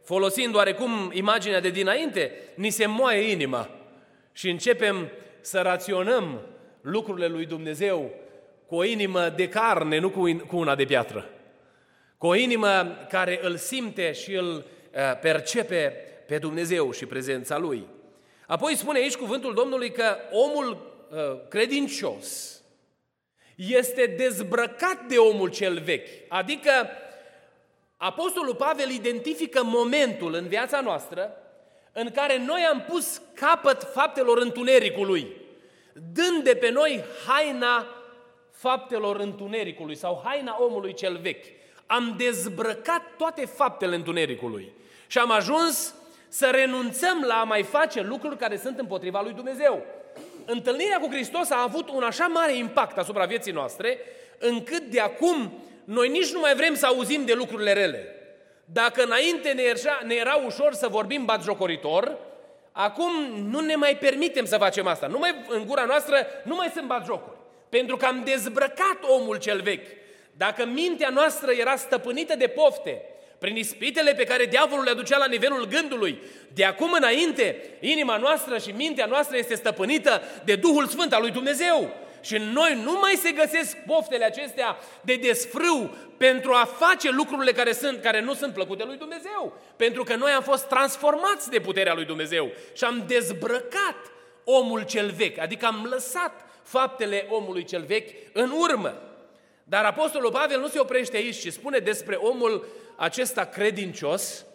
Folosind 0.03 0.55
oarecum 0.55 1.11
imaginea 1.13 1.59
de 1.59 1.69
dinainte, 1.69 2.31
ni 2.55 2.69
se 2.69 2.85
moaie 2.85 3.31
inima 3.31 3.69
și 4.31 4.49
începem 4.49 5.09
să 5.41 5.61
raționăm 5.61 6.41
lucrurile 6.81 7.27
lui 7.27 7.45
Dumnezeu 7.45 8.11
cu 8.65 8.75
o 8.75 8.83
inimă 8.83 9.29
de 9.29 9.49
carne, 9.49 9.99
nu 9.99 10.09
cu 10.47 10.57
una 10.57 10.75
de 10.75 10.85
piatră. 10.85 11.29
Cu 12.17 12.27
o 12.27 12.35
inimă 12.35 12.97
care 13.09 13.39
îl 13.41 13.55
simte 13.55 14.11
și 14.11 14.33
îl 14.33 14.55
uh, 14.55 15.19
percepe 15.21 15.93
pe 16.27 16.37
Dumnezeu 16.37 16.91
și 16.91 17.05
prezența 17.05 17.57
Lui. 17.57 17.87
Apoi 18.47 18.75
spune 18.75 18.99
aici 18.99 19.15
cuvântul 19.15 19.53
Domnului 19.53 19.91
că 19.91 20.15
omul 20.31 20.69
uh, 21.09 21.17
credincios 21.49 22.61
este 23.55 24.05
dezbrăcat 24.05 25.05
de 25.07 25.17
omul 25.17 25.49
cel 25.49 25.79
vechi, 25.79 26.07
adică 26.29 26.71
Apostolul 27.97 28.55
Pavel 28.55 28.89
identifică 28.89 29.63
momentul 29.63 30.33
în 30.33 30.47
viața 30.47 30.81
noastră 30.81 31.37
în 31.91 32.11
care 32.11 32.37
noi 32.37 32.61
am 32.61 32.85
pus 32.89 33.21
capăt 33.33 33.87
faptelor 33.93 34.37
întunericului, 34.37 35.27
dând 36.13 36.43
de 36.43 36.55
pe 36.55 36.69
noi 36.69 37.03
haina 37.27 37.87
faptelor 38.51 39.19
întunericului 39.19 39.95
sau 39.95 40.21
haina 40.25 40.57
omului 40.59 40.93
cel 40.93 41.17
vechi. 41.17 41.45
Am 41.85 42.13
dezbrăcat 42.17 43.01
toate 43.17 43.45
faptele 43.45 43.95
întunericului 43.95 44.73
și 45.07 45.17
am 45.17 45.31
ajuns 45.31 45.95
să 46.27 46.49
renunțăm 46.51 47.23
la 47.27 47.33
a 47.33 47.43
mai 47.43 47.63
face 47.63 48.01
lucruri 48.01 48.37
care 48.37 48.57
sunt 48.57 48.79
împotriva 48.79 49.21
lui 49.21 49.33
Dumnezeu. 49.33 49.85
Întâlnirea 50.45 50.99
cu 50.99 51.09
Hristos 51.11 51.49
a 51.49 51.61
avut 51.61 51.89
un 51.89 52.03
așa 52.03 52.27
mare 52.27 52.55
impact 52.55 52.97
asupra 52.97 53.25
vieții 53.25 53.51
noastre, 53.51 53.97
încât 54.37 54.81
de 54.81 54.99
acum 54.99 55.53
noi 55.83 56.09
nici 56.09 56.33
nu 56.33 56.39
mai 56.39 56.55
vrem 56.55 56.75
să 56.75 56.85
auzim 56.85 57.25
de 57.25 57.33
lucrurile 57.33 57.73
rele. 57.73 58.15
Dacă 58.65 59.03
înainte 59.03 59.51
ne 59.51 59.61
era, 59.61 59.99
ne 60.05 60.15
era 60.15 60.41
ușor 60.45 60.73
să 60.73 60.87
vorbim 60.87 61.25
batjocoritor, 61.25 62.17
acum 62.71 63.11
nu 63.49 63.59
ne 63.59 63.75
mai 63.75 63.97
permitem 63.97 64.45
să 64.45 64.57
facem 64.57 64.87
asta. 64.87 65.07
Nu 65.07 65.17
mai, 65.17 65.35
în 65.47 65.65
gura 65.65 65.83
noastră 65.83 66.27
nu 66.43 66.55
mai 66.55 66.71
sunt 66.73 66.87
batjocuri. 66.87 67.37
Pentru 67.69 67.97
că 67.97 68.05
am 68.05 68.21
dezbrăcat 68.23 68.97
omul 69.01 69.37
cel 69.37 69.61
vechi. 69.61 69.87
Dacă 70.37 70.65
mintea 70.65 71.09
noastră 71.09 71.51
era 71.51 71.75
stăpânită 71.75 72.35
de 72.35 72.47
pofte, 72.47 73.01
prin 73.43 73.55
ispitele 73.55 74.13
pe 74.13 74.23
care 74.23 74.45
diavolul 74.45 74.83
le 74.83 74.89
aducea 74.89 75.17
la 75.17 75.25
nivelul 75.25 75.67
gândului, 75.67 76.21
de 76.53 76.65
acum 76.65 76.91
înainte, 76.91 77.69
inima 77.79 78.17
noastră 78.17 78.57
și 78.57 78.71
mintea 78.71 79.05
noastră 79.05 79.37
este 79.37 79.55
stăpânită 79.55 80.21
de 80.43 80.55
Duhul 80.55 80.87
Sfânt 80.87 81.13
al 81.13 81.21
lui 81.21 81.31
Dumnezeu. 81.31 81.93
Și 82.21 82.35
în 82.35 82.51
noi 82.51 82.81
nu 82.83 82.97
mai 83.01 83.13
se 83.13 83.31
găsesc 83.31 83.77
poftele 83.77 84.25
acestea 84.25 84.77
de 85.01 85.15
desfrâu 85.15 85.95
pentru 86.17 86.53
a 86.53 86.65
face 86.65 87.11
lucrurile 87.11 87.51
care, 87.51 87.73
sunt, 87.73 88.01
care 88.01 88.21
nu 88.21 88.33
sunt 88.33 88.53
plăcute 88.53 88.83
lui 88.83 88.97
Dumnezeu. 88.97 89.57
Pentru 89.75 90.03
că 90.03 90.15
noi 90.15 90.31
am 90.31 90.43
fost 90.43 90.67
transformați 90.67 91.49
de 91.49 91.59
puterea 91.59 91.93
lui 91.93 92.05
Dumnezeu 92.05 92.51
și 92.73 92.83
am 92.83 93.03
dezbrăcat 93.07 93.97
omul 94.43 94.81
cel 94.81 95.11
vechi, 95.17 95.39
adică 95.39 95.65
am 95.65 95.87
lăsat 95.89 96.45
faptele 96.61 97.27
omului 97.29 97.63
cel 97.63 97.83
vechi 97.87 98.09
în 98.33 98.51
urmă. 98.57 99.01
Dar 99.63 99.85
Apostolul 99.85 100.31
Pavel 100.31 100.59
nu 100.59 100.67
se 100.67 100.79
oprește 100.79 101.17
aici, 101.17 101.39
ci 101.39 101.51
spune 101.51 101.77
despre 101.77 102.15
omul 102.15 102.67
acesta 102.95 103.45
credincios 103.45 104.45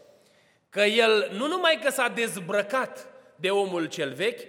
că 0.71 0.81
el 0.81 1.31
nu 1.33 1.47
numai 1.47 1.79
că 1.83 1.91
s-a 1.91 2.09
dezbrăcat 2.09 3.07
de 3.37 3.51
omul 3.51 3.87
cel 3.87 4.13
vechi, 4.13 4.41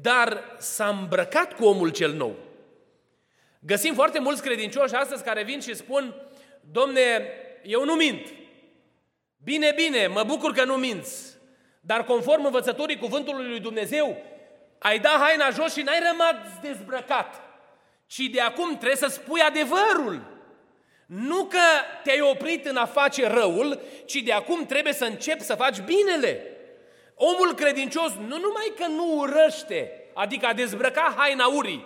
dar 0.00 0.42
s-a 0.58 0.88
îmbrăcat 0.88 1.52
cu 1.52 1.64
omul 1.64 1.88
cel 1.88 2.12
nou. 2.12 2.36
Găsim 3.60 3.94
foarte 3.94 4.18
mulți 4.18 4.42
credincioși 4.42 4.94
astăzi 4.94 5.24
care 5.24 5.42
vin 5.42 5.60
și 5.60 5.74
spun, 5.74 6.14
domne, 6.60 7.32
eu 7.62 7.84
nu 7.84 7.94
mint. 7.94 8.34
Bine, 9.44 9.72
bine, 9.76 10.06
mă 10.06 10.22
bucur 10.22 10.52
că 10.52 10.64
nu 10.64 10.74
minți. 10.74 11.36
Dar 11.80 12.04
conform 12.04 12.44
învățătorii 12.44 12.98
cuvântului 12.98 13.48
lui 13.48 13.60
Dumnezeu, 13.60 14.16
ai 14.78 14.98
dat 14.98 15.20
haina 15.20 15.50
jos 15.50 15.72
și 15.72 15.82
n-ai 15.82 16.00
rămas 16.10 16.36
dezbrăcat. 16.62 17.40
Ci 18.06 18.18
de 18.18 18.40
acum 18.40 18.68
trebuie 18.68 18.96
să 18.96 19.06
spui 19.06 19.40
adevărul. 19.40 20.37
Nu 21.08 21.44
că 21.44 21.58
te-ai 22.02 22.20
oprit 22.20 22.66
în 22.66 22.76
a 22.76 22.86
face 22.86 23.26
răul, 23.26 23.80
ci 24.04 24.14
de 24.14 24.32
acum 24.32 24.66
trebuie 24.66 24.92
să 24.92 25.04
începi 25.04 25.42
să 25.42 25.54
faci 25.54 25.80
binele. 25.80 26.42
Omul 27.14 27.54
credincios 27.54 28.12
nu 28.12 28.38
numai 28.38 28.72
că 28.78 28.86
nu 28.86 29.16
urăște, 29.16 29.92
adică 30.14 30.46
a 30.46 30.52
dezbrăcat 30.52 31.14
haina 31.16 31.46
urii, 31.46 31.84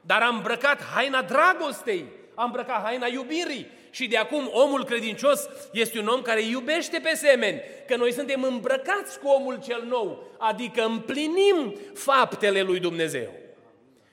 dar 0.00 0.22
a 0.22 0.26
îmbrăcat 0.26 0.82
haina 0.94 1.22
dragostei, 1.22 2.04
a 2.34 2.44
îmbrăcat 2.44 2.82
haina 2.82 3.06
iubirii. 3.06 3.70
Și 3.90 4.06
de 4.06 4.16
acum 4.16 4.50
omul 4.52 4.84
credincios 4.84 5.48
este 5.72 5.98
un 5.98 6.06
om 6.06 6.22
care 6.22 6.42
iubește 6.42 6.98
pe 6.98 7.14
semeni, 7.14 7.60
că 7.86 7.96
noi 7.96 8.12
suntem 8.12 8.42
îmbrăcați 8.42 9.18
cu 9.18 9.28
omul 9.28 9.60
cel 9.64 9.84
nou, 9.88 10.24
adică 10.38 10.84
împlinim 10.84 11.76
faptele 11.94 12.62
lui 12.62 12.80
Dumnezeu. 12.80 13.32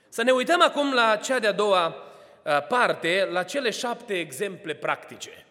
Să 0.09 0.23
ne 0.23 0.31
uităm 0.31 0.61
acum 0.61 0.93
la 0.93 1.15
cea 1.15 1.39
de-a 1.39 1.51
doua 1.51 1.87
uh, 1.87 2.08
parte, 2.67 3.27
la 3.31 3.43
cele 3.43 3.69
șapte 3.69 4.13
exemple 4.13 4.73
practice 4.73 5.45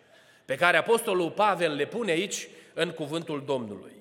pe 0.48 0.56
care 0.56 0.76
Apostolul 0.76 1.30
Pavel 1.30 1.74
le 1.74 1.86
pune 1.86 2.10
aici 2.10 2.48
în 2.74 2.90
cuvântul 2.90 3.42
Domnului. 3.46 3.92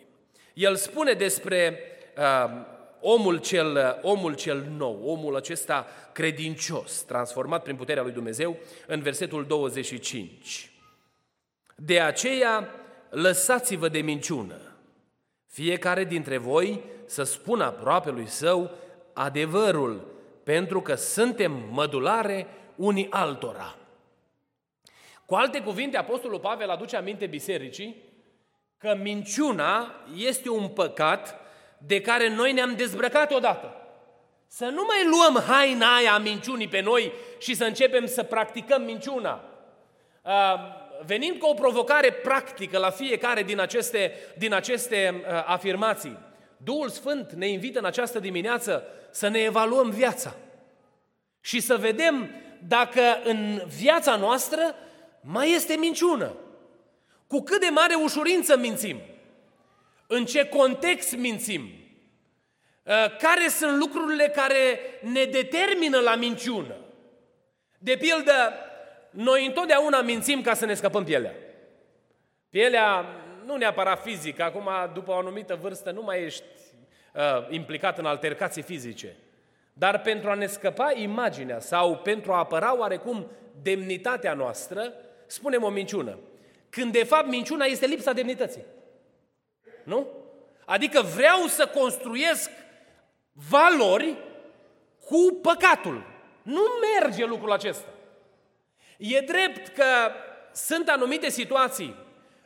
El 0.54 0.76
spune 0.76 1.14
despre 1.14 1.80
uh, 2.18 2.52
omul 3.00 3.38
cel, 3.38 4.00
omul 4.02 4.36
cel 4.36 4.66
nou, 4.78 5.02
omul 5.04 5.36
acesta 5.36 5.88
credincios, 6.12 7.02
transformat 7.02 7.64
prin 7.64 7.76
puterea 7.76 8.04
lui 8.04 8.12
Dumnezeu, 8.12 8.58
în 8.86 9.02
versetul 9.02 9.46
25. 9.46 10.72
De 11.76 12.00
aceea, 12.00 12.70
lăsați-vă 13.10 13.88
de 13.88 14.00
minciună. 14.00 14.60
Fiecare 15.48 16.04
dintre 16.04 16.38
voi 16.38 16.84
să 17.06 17.24
spună 17.24 17.64
aproape 17.64 18.10
lui 18.10 18.28
său 18.28 18.72
adevărul, 19.14 20.08
pentru 20.44 20.82
că 20.82 20.96
suntem 20.96 21.52
mădulare 21.72 22.48
unii 22.78 23.08
altora. 23.10 23.76
Cu 25.26 25.36
alte 25.36 25.62
cuvinte, 25.62 25.98
Apostolul 25.98 26.40
Pavel 26.40 26.70
aduce 26.70 26.96
aminte 26.96 27.26
bisericii 27.26 28.04
că 28.78 28.98
minciuna 29.02 29.92
este 30.16 30.50
un 30.50 30.68
păcat 30.68 31.40
de 31.78 32.02
care 32.02 32.30
noi 32.30 32.52
ne-am 32.52 32.76
dezbrăcat 32.76 33.32
odată. 33.32 33.76
Să 34.48 34.66
nu 34.66 34.84
mai 34.88 35.06
luăm 35.06 35.44
haina 35.44 35.96
aia 35.96 36.14
a 36.14 36.18
minciunii 36.18 36.68
pe 36.68 36.82
noi 36.82 37.12
și 37.40 37.54
să 37.54 37.64
începem 37.64 38.06
să 38.06 38.24
practicăm 38.24 38.82
minciuna. 38.82 39.42
Venim 41.06 41.38
cu 41.38 41.48
o 41.48 41.54
provocare 41.54 42.12
practică 42.12 42.78
la 42.78 42.90
fiecare 42.90 43.44
din 43.44 43.60
aceste, 43.60 44.14
din 44.38 44.54
aceste 44.54 45.24
afirmații. 45.46 46.18
Duhul 46.58 46.90
Sfânt 46.90 47.32
ne 47.32 47.48
invită 47.48 47.80
în 47.80 47.86
această 47.86 48.20
dimineață 48.20 48.84
să 49.12 49.28
ne 49.28 49.40
evaluăm 49.40 49.90
viața 49.90 50.36
și 51.42 51.60
să 51.60 51.78
vedem 51.78 52.30
dacă 52.68 53.02
în 53.24 53.62
viața 53.78 54.16
noastră 54.16 54.76
mai 55.22 55.52
este 55.52 55.76
minciună. 55.76 56.36
Cu 57.28 57.42
cât 57.42 57.60
de 57.60 57.70
mare 57.72 57.94
ușurință 57.94 58.58
mințim. 58.58 59.02
În 60.08 60.26
ce 60.26 60.46
context 60.46 61.16
mințim? 61.16 61.62
Uh, 62.84 62.94
care 63.18 63.48
sunt 63.50 63.78
lucrurile 63.78 64.28
care 64.28 64.80
ne 65.02 65.24
determină 65.24 66.00
la 66.00 66.16
minciună? 66.16 66.76
De 67.78 67.96
pildă, 67.96 68.54
noi 69.10 69.46
întotdeauna 69.46 70.02
mințim 70.02 70.42
ca 70.42 70.54
să 70.54 70.66
ne 70.66 70.74
scăpăm 70.74 71.04
pielea. 71.04 71.34
Pielea 72.50 73.06
nu 73.46 73.56
neapărat 73.56 74.02
fizică, 74.02 74.44
acum 74.44 74.70
după 74.94 75.12
o 75.12 75.18
anumită 75.18 75.58
vârstă 75.62 75.92
nu 75.92 76.02
mai 76.02 76.24
ești 76.24 76.44
uh, 77.14 77.22
implicat 77.50 77.98
în 77.98 78.06
altercații 78.06 78.62
fizice. 78.62 79.16
Dar 79.78 80.02
pentru 80.02 80.30
a 80.30 80.34
ne 80.34 80.46
scăpa 80.46 80.92
imaginea 80.96 81.60
sau 81.60 81.98
pentru 81.98 82.34
a 82.34 82.38
apăra 82.38 82.78
oarecum 82.78 83.28
demnitatea 83.62 84.34
noastră, 84.34 84.94
spunem 85.26 85.64
o 85.64 85.70
minciună. 85.70 86.18
Când 86.70 86.92
de 86.92 87.04
fapt 87.04 87.28
minciuna 87.28 87.66
este 87.66 87.86
lipsa 87.86 88.14
demnității. 88.14 88.64
Nu? 89.84 90.08
Adică 90.66 91.02
vreau 91.02 91.46
să 91.46 91.68
construiesc 91.68 92.50
valori 93.50 94.18
cu 95.06 95.40
păcatul. 95.42 96.06
Nu 96.42 96.62
merge 97.02 97.26
lucrul 97.26 97.52
acesta. 97.52 97.88
E 98.98 99.20
drept 99.20 99.68
că 99.68 99.86
sunt 100.54 100.90
anumite 100.90 101.30
situații 101.30 101.96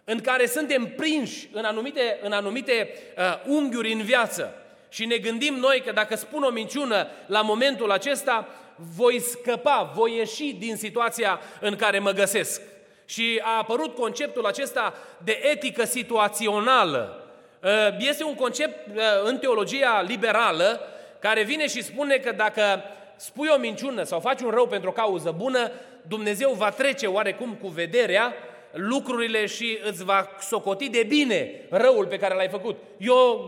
în 0.04 0.20
care 0.20 0.46
suntem 0.46 0.86
prinși 0.96 1.50
în 1.54 1.64
anumite, 1.64 2.20
în 2.22 2.32
anumite 2.32 2.94
uh, 3.18 3.44
unghiuri 3.46 3.92
în 3.92 4.02
viață 4.02 4.61
și 4.92 5.06
ne 5.06 5.18
gândim 5.18 5.54
noi 5.54 5.82
că 5.86 5.92
dacă 5.92 6.16
spun 6.16 6.44
o 6.44 6.50
minciună 6.50 7.08
la 7.26 7.42
momentul 7.42 7.92
acesta, 7.92 8.48
voi 8.96 9.20
scăpa, 9.20 9.92
voi 9.96 10.16
ieși 10.16 10.54
din 10.54 10.76
situația 10.76 11.40
în 11.60 11.76
care 11.76 12.00
mă 12.00 12.12
găsesc. 12.12 12.62
Și 13.06 13.42
a 13.44 13.58
apărut 13.58 13.96
conceptul 13.96 14.46
acesta 14.46 14.94
de 15.24 15.40
etică 15.52 15.86
situațională, 15.86 17.22
Uh, 17.64 17.70
este 17.98 18.24
un 18.24 18.36
concept 18.36 18.88
uh, 18.88 19.02
în 19.24 19.38
teologia 19.38 20.02
liberală 20.08 20.80
care 21.20 21.44
vine 21.44 21.68
și 21.68 21.84
spune 21.84 22.16
că 22.16 22.32
dacă 22.32 22.84
spui 23.16 23.48
o 23.56 23.60
minciună 23.60 24.04
sau 24.04 24.20
faci 24.20 24.42
un 24.42 24.50
rău 24.50 24.68
pentru 24.68 24.90
o 24.90 24.92
cauză 24.92 25.34
bună, 25.38 25.72
Dumnezeu 26.08 26.52
va 26.52 26.70
trece 26.70 27.08
oarecum 27.08 27.58
cu 27.62 27.68
vederea 27.68 28.34
lucrurile 28.72 29.46
și 29.46 29.80
îți 29.84 30.04
va 30.04 30.30
socoti 30.40 30.90
de 30.90 31.04
bine 31.04 31.52
răul 31.70 32.06
pe 32.06 32.18
care 32.18 32.36
l-ai 32.36 32.50
făcut. 32.50 32.78
E 32.98 33.10
o 33.10 33.40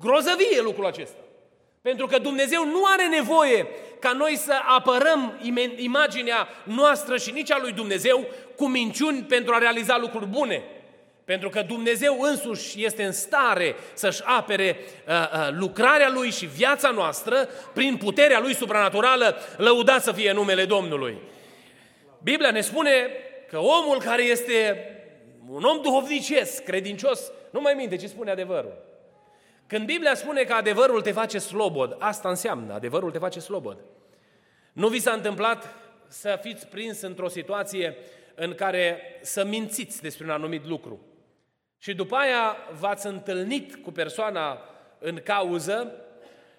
grozăvie 0.00 0.60
lucrul 0.62 0.86
acesta. 0.86 1.18
Pentru 1.82 2.06
că 2.06 2.18
Dumnezeu 2.18 2.64
nu 2.64 2.84
are 2.84 3.06
nevoie 3.06 3.66
ca 3.98 4.12
noi 4.12 4.36
să 4.36 4.52
apărăm 4.76 5.38
imaginea 5.76 6.48
noastră 6.64 7.16
și 7.16 7.30
nici 7.30 7.52
a 7.52 7.58
lui 7.60 7.72
Dumnezeu 7.72 8.26
cu 8.56 8.66
minciuni 8.66 9.22
pentru 9.22 9.54
a 9.54 9.58
realiza 9.58 9.98
lucruri 9.98 10.26
bune. 10.26 10.62
Pentru 11.24 11.48
că 11.48 11.62
Dumnezeu 11.62 12.20
însuși 12.20 12.84
este 12.84 13.02
în 13.02 13.12
stare 13.12 13.74
să-și 13.94 14.22
apere 14.24 14.76
uh, 14.78 15.14
uh, 15.14 15.48
lucrarea 15.50 16.10
Lui 16.10 16.30
și 16.30 16.46
viața 16.46 16.90
noastră 16.90 17.48
prin 17.72 17.96
puterea 17.96 18.40
Lui 18.40 18.54
supranaturală, 18.54 19.36
lăudat 19.56 20.02
să 20.02 20.12
fie 20.12 20.32
numele 20.32 20.64
Domnului. 20.64 21.18
Biblia 22.22 22.50
ne 22.50 22.60
spune 22.60 23.10
că 23.48 23.58
omul 23.58 24.00
care 24.00 24.22
este 24.22 24.84
un 25.48 25.62
om 25.62 25.82
duhovnicesc, 25.82 26.62
credincios, 26.62 27.32
nu 27.50 27.60
mai 27.60 27.74
minte 27.74 27.96
ce 27.96 28.06
spune 28.06 28.30
adevărul. 28.30 28.89
Când 29.70 29.86
Biblia 29.86 30.14
spune 30.14 30.42
că 30.42 30.52
adevărul 30.52 31.02
te 31.02 31.12
face 31.12 31.38
slobod, 31.38 31.96
asta 31.98 32.28
înseamnă, 32.28 32.74
adevărul 32.74 33.10
te 33.10 33.18
face 33.18 33.40
slobod. 33.40 33.78
Nu 34.72 34.88
vi 34.88 34.98
s-a 34.98 35.12
întâmplat 35.12 35.74
să 36.08 36.38
fiți 36.42 36.66
prins 36.66 37.00
într-o 37.00 37.28
situație 37.28 37.96
în 38.34 38.54
care 38.54 39.00
să 39.22 39.44
mințiți 39.44 40.02
despre 40.02 40.24
un 40.24 40.30
anumit 40.30 40.66
lucru. 40.66 41.00
Și 41.78 41.94
după 41.94 42.16
aia 42.16 42.56
v-ați 42.78 43.06
întâlnit 43.06 43.74
cu 43.74 43.92
persoana 43.92 44.58
în 44.98 45.20
cauză 45.24 45.94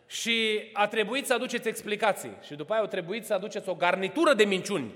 și 0.06 0.70
a 0.74 0.88
trebuit 0.88 1.25
să 1.25 1.34
aduceți 1.34 1.68
explicații. 1.68 2.38
Și 2.41 2.56
după 2.56 2.74
aia 2.74 2.82
a 2.82 2.88
trebuit 2.88 3.25
să 3.25 3.34
aduceți 3.34 3.70
o 3.70 3.75
garnitură 3.75 4.34
de 4.34 4.44
minciuni 4.44 4.94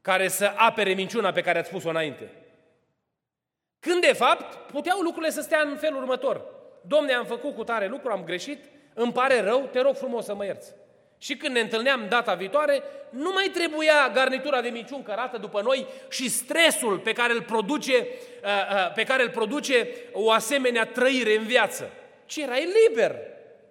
care 0.00 0.28
să 0.28 0.52
apere 0.56 0.92
minciuna 0.92 1.32
pe 1.32 1.40
care 1.40 1.58
ați 1.58 1.68
spus-o 1.68 1.88
înainte. 1.88 2.30
Când, 3.80 4.00
de 4.00 4.12
fapt, 4.12 4.70
puteau 4.72 5.00
lucrurile 5.00 5.32
să 5.32 5.40
stea 5.40 5.60
în 5.60 5.76
felul 5.76 6.00
următor. 6.00 6.53
Domne, 6.86 7.12
am 7.12 7.24
făcut 7.24 7.54
cu 7.54 7.64
tare 7.64 7.86
lucru, 7.86 8.10
am 8.10 8.24
greșit, 8.24 8.64
îmi 8.94 9.12
pare 9.12 9.40
rău, 9.40 9.68
te 9.72 9.80
rog 9.80 9.96
frumos 9.96 10.24
să 10.24 10.34
mă 10.34 10.44
ierți. 10.44 10.72
Și 11.18 11.36
când 11.36 11.54
ne 11.54 11.60
întâlneam 11.60 12.06
data 12.08 12.34
viitoare, 12.34 12.82
nu 13.10 13.30
mai 13.34 13.50
trebuia 13.52 14.10
garnitura 14.14 14.60
de 14.60 14.68
minciun 14.68 15.02
cărată 15.02 15.38
după 15.38 15.60
noi 15.62 15.86
și 16.08 16.28
stresul 16.28 16.98
pe 16.98 17.12
care 17.12 17.32
îl 17.32 17.42
produce, 17.42 17.94
uh, 17.96 18.48
uh, 18.72 18.92
pe 18.94 19.04
care 19.04 19.22
îl 19.22 19.30
produce 19.30 19.88
o 20.12 20.30
asemenea 20.30 20.86
trăire 20.86 21.36
în 21.36 21.44
viață. 21.44 21.90
Ci 22.26 22.36
erai 22.36 22.68
liber. 22.88 23.16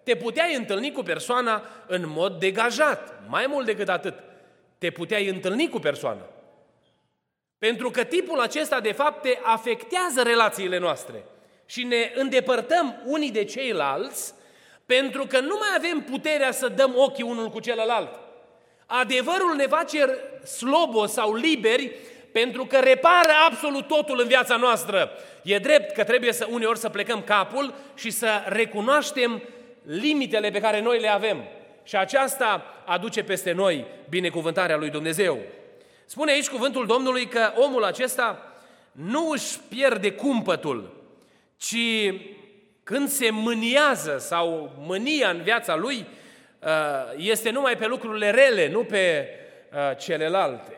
Te 0.03 0.15
puteai 0.15 0.55
întâlni 0.55 0.91
cu 0.91 1.01
persoana 1.01 1.63
în 1.87 2.03
mod 2.07 2.39
degajat. 2.39 3.19
Mai 3.27 3.45
mult 3.47 3.65
decât 3.65 3.89
atât, 3.89 4.13
te 4.77 4.89
puteai 4.89 5.27
întâlni 5.27 5.69
cu 5.69 5.79
persoana. 5.79 6.29
Pentru 7.57 7.89
că 7.89 8.03
tipul 8.03 8.39
acesta 8.39 8.79
de 8.79 8.91
fapte 8.91 9.39
afectează 9.43 10.21
relațiile 10.21 10.77
noastre 10.77 11.23
și 11.65 11.83
ne 11.83 12.11
îndepărtăm 12.15 13.01
unii 13.05 13.31
de 13.31 13.43
ceilalți 13.43 14.33
pentru 14.85 15.25
că 15.25 15.39
nu 15.39 15.57
mai 15.59 15.69
avem 15.77 16.01
puterea 16.11 16.51
să 16.51 16.67
dăm 16.67 16.93
ochii 16.95 17.23
unul 17.23 17.49
cu 17.49 17.59
celălalt. 17.59 18.19
Adevărul 18.85 19.55
ne 19.55 19.67
face 19.67 20.05
slobo 20.45 21.05
sau 21.05 21.33
liberi 21.33 21.95
pentru 22.31 22.65
că 22.65 22.79
repară 22.79 23.31
absolut 23.49 23.87
totul 23.87 24.19
în 24.21 24.27
viața 24.27 24.55
noastră. 24.55 25.11
E 25.41 25.57
drept 25.57 25.93
că 25.93 26.03
trebuie 26.03 26.33
să 26.33 26.47
uneori 26.49 26.79
să 26.79 26.89
plecăm 26.89 27.21
capul 27.21 27.73
și 27.95 28.09
să 28.09 28.27
recunoaștem 28.45 29.41
limitele 29.83 30.51
pe 30.51 30.59
care 30.59 30.81
noi 30.81 30.99
le 30.99 31.07
avem. 31.07 31.43
Și 31.83 31.95
aceasta 31.95 32.65
aduce 32.85 33.23
peste 33.23 33.51
noi 33.51 33.85
binecuvântarea 34.09 34.77
lui 34.77 34.89
Dumnezeu. 34.89 35.39
Spune 36.05 36.31
aici 36.31 36.49
cuvântul 36.49 36.85
Domnului 36.85 37.25
că 37.25 37.53
omul 37.55 37.83
acesta 37.83 38.53
nu 38.91 39.29
își 39.29 39.59
pierde 39.69 40.11
cumpătul, 40.11 41.02
ci 41.63 42.13
când 42.83 43.07
se 43.07 43.29
mâniază 43.29 44.17
sau 44.17 44.73
mânia 44.77 45.29
în 45.29 45.41
viața 45.41 45.75
lui, 45.75 45.97
uh, 45.97 46.69
este 47.17 47.49
numai 47.49 47.77
pe 47.77 47.87
lucrurile 47.87 48.29
rele, 48.29 48.69
nu 48.69 48.83
pe 48.83 49.29
uh, 49.73 49.97
celelalte. 49.97 50.77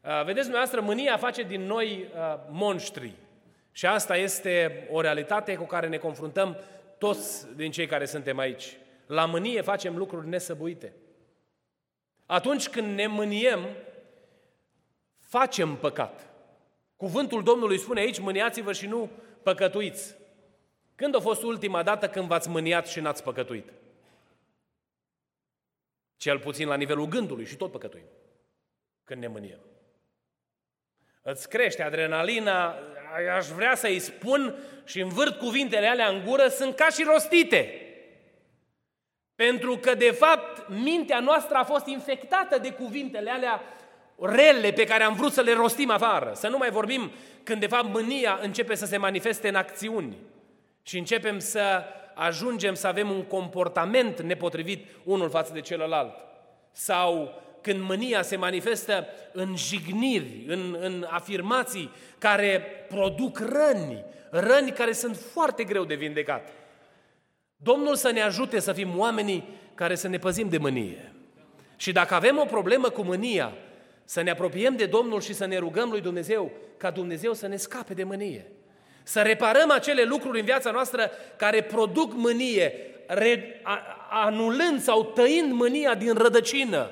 Uh, 0.00 0.24
vedeți, 0.24 0.48
dumneavoastră, 0.48 0.80
mânia 0.80 1.16
face 1.16 1.42
din 1.42 1.62
noi 1.62 2.08
monștri. 2.50 3.12
Și 3.72 3.86
asta 3.86 4.16
este 4.16 4.86
o 4.90 5.00
realitate 5.00 5.54
cu 5.54 5.64
care 5.64 5.88
ne 5.88 5.96
confruntăm 5.96 6.56
toți 6.98 7.54
din 7.54 7.70
cei 7.70 7.86
care 7.86 8.04
suntem 8.04 8.38
aici. 8.38 8.76
La 9.06 9.24
mânie 9.24 9.60
facem 9.60 9.96
lucruri 9.96 10.28
nesăbuite. 10.28 10.92
Atunci 12.26 12.68
când 12.68 12.94
ne 12.94 13.06
mâniem, 13.06 13.60
facem 15.18 15.76
păcat. 15.76 16.25
Cuvântul 16.96 17.42
Domnului 17.42 17.78
spune 17.78 18.00
aici, 18.00 18.18
mâniați-vă 18.18 18.72
și 18.72 18.86
nu 18.86 19.10
păcătuiți. 19.42 20.16
Când 20.94 21.14
a 21.14 21.20
fost 21.20 21.42
ultima 21.42 21.82
dată 21.82 22.08
când 22.08 22.26
v-ați 22.26 22.48
mâniat 22.48 22.86
și 22.86 23.00
n-ați 23.00 23.22
păcătuit? 23.22 23.72
Cel 26.16 26.38
puțin 26.38 26.68
la 26.68 26.76
nivelul 26.76 27.06
gândului 27.06 27.44
și 27.44 27.56
tot 27.56 27.70
păcătuim. 27.70 28.06
Când 29.04 29.20
ne 29.20 29.26
mâniem. 29.26 29.60
Îți 31.22 31.48
crește 31.48 31.82
adrenalina, 31.82 32.74
aș 33.36 33.46
vrea 33.46 33.74
să-i 33.74 33.98
spun 33.98 34.54
și 34.84 35.00
învârt 35.00 35.38
cuvintele 35.38 35.86
alea 35.86 36.08
în 36.08 36.24
gură, 36.24 36.48
sunt 36.48 36.74
ca 36.74 36.88
și 36.88 37.02
rostite. 37.02 37.80
Pentru 39.34 39.76
că, 39.76 39.94
de 39.94 40.10
fapt, 40.10 40.68
mintea 40.68 41.20
noastră 41.20 41.56
a 41.56 41.64
fost 41.64 41.86
infectată 41.86 42.58
de 42.58 42.72
cuvintele 42.72 43.30
alea 43.30 43.62
rele 44.18 44.72
pe 44.72 44.84
care 44.84 45.02
am 45.02 45.14
vrut 45.14 45.32
să 45.32 45.40
le 45.40 45.52
rostim 45.52 45.90
afară. 45.90 46.32
Să 46.34 46.48
nu 46.48 46.58
mai 46.58 46.70
vorbim 46.70 47.10
când, 47.42 47.60
de 47.60 47.66
fapt, 47.66 47.88
mânia 47.88 48.38
începe 48.42 48.74
să 48.74 48.86
se 48.86 48.96
manifeste 48.96 49.48
în 49.48 49.54
acțiuni 49.54 50.16
și 50.82 50.98
începem 50.98 51.38
să 51.38 51.82
ajungem 52.14 52.74
să 52.74 52.86
avem 52.86 53.10
un 53.10 53.22
comportament 53.22 54.20
nepotrivit 54.20 54.86
unul 55.04 55.30
față 55.30 55.52
de 55.52 55.60
celălalt. 55.60 56.14
Sau 56.72 57.42
când 57.60 57.80
mânia 57.80 58.22
se 58.22 58.36
manifestă 58.36 59.06
în 59.32 59.56
jigniri, 59.56 60.44
în, 60.46 60.76
în 60.80 61.06
afirmații 61.10 61.90
care 62.18 62.64
produc 62.88 63.38
răni, 63.38 64.04
răni 64.30 64.70
care 64.70 64.92
sunt 64.92 65.16
foarte 65.16 65.64
greu 65.64 65.84
de 65.84 65.94
vindecat. 65.94 66.48
Domnul 67.56 67.94
să 67.94 68.10
ne 68.10 68.20
ajute 68.20 68.58
să 68.60 68.72
fim 68.72 68.98
oamenii 68.98 69.44
care 69.74 69.94
să 69.94 70.08
ne 70.08 70.18
păzim 70.18 70.48
de 70.48 70.58
mânie. 70.58 71.12
Și 71.76 71.92
dacă 71.92 72.14
avem 72.14 72.38
o 72.38 72.44
problemă 72.44 72.88
cu 72.88 73.02
mânia, 73.02 73.52
să 74.08 74.22
ne 74.22 74.30
apropiem 74.30 74.76
de 74.76 74.86
Domnul 74.86 75.20
și 75.20 75.34
să 75.34 75.46
ne 75.46 75.58
rugăm 75.58 75.90
lui 75.90 76.00
Dumnezeu 76.00 76.50
ca 76.76 76.90
Dumnezeu 76.90 77.32
să 77.32 77.46
ne 77.46 77.56
scape 77.56 77.94
de 77.94 78.04
mânie. 78.04 78.46
Să 79.02 79.20
reparăm 79.20 79.70
acele 79.70 80.02
lucruri 80.02 80.38
în 80.38 80.44
viața 80.44 80.70
noastră 80.70 81.10
care 81.36 81.62
produc 81.62 82.12
mânie, 82.14 82.72
anulând 84.10 84.80
sau 84.80 85.04
tăind 85.04 85.52
mânia 85.52 85.94
din 85.94 86.14
rădăcină. 86.14 86.90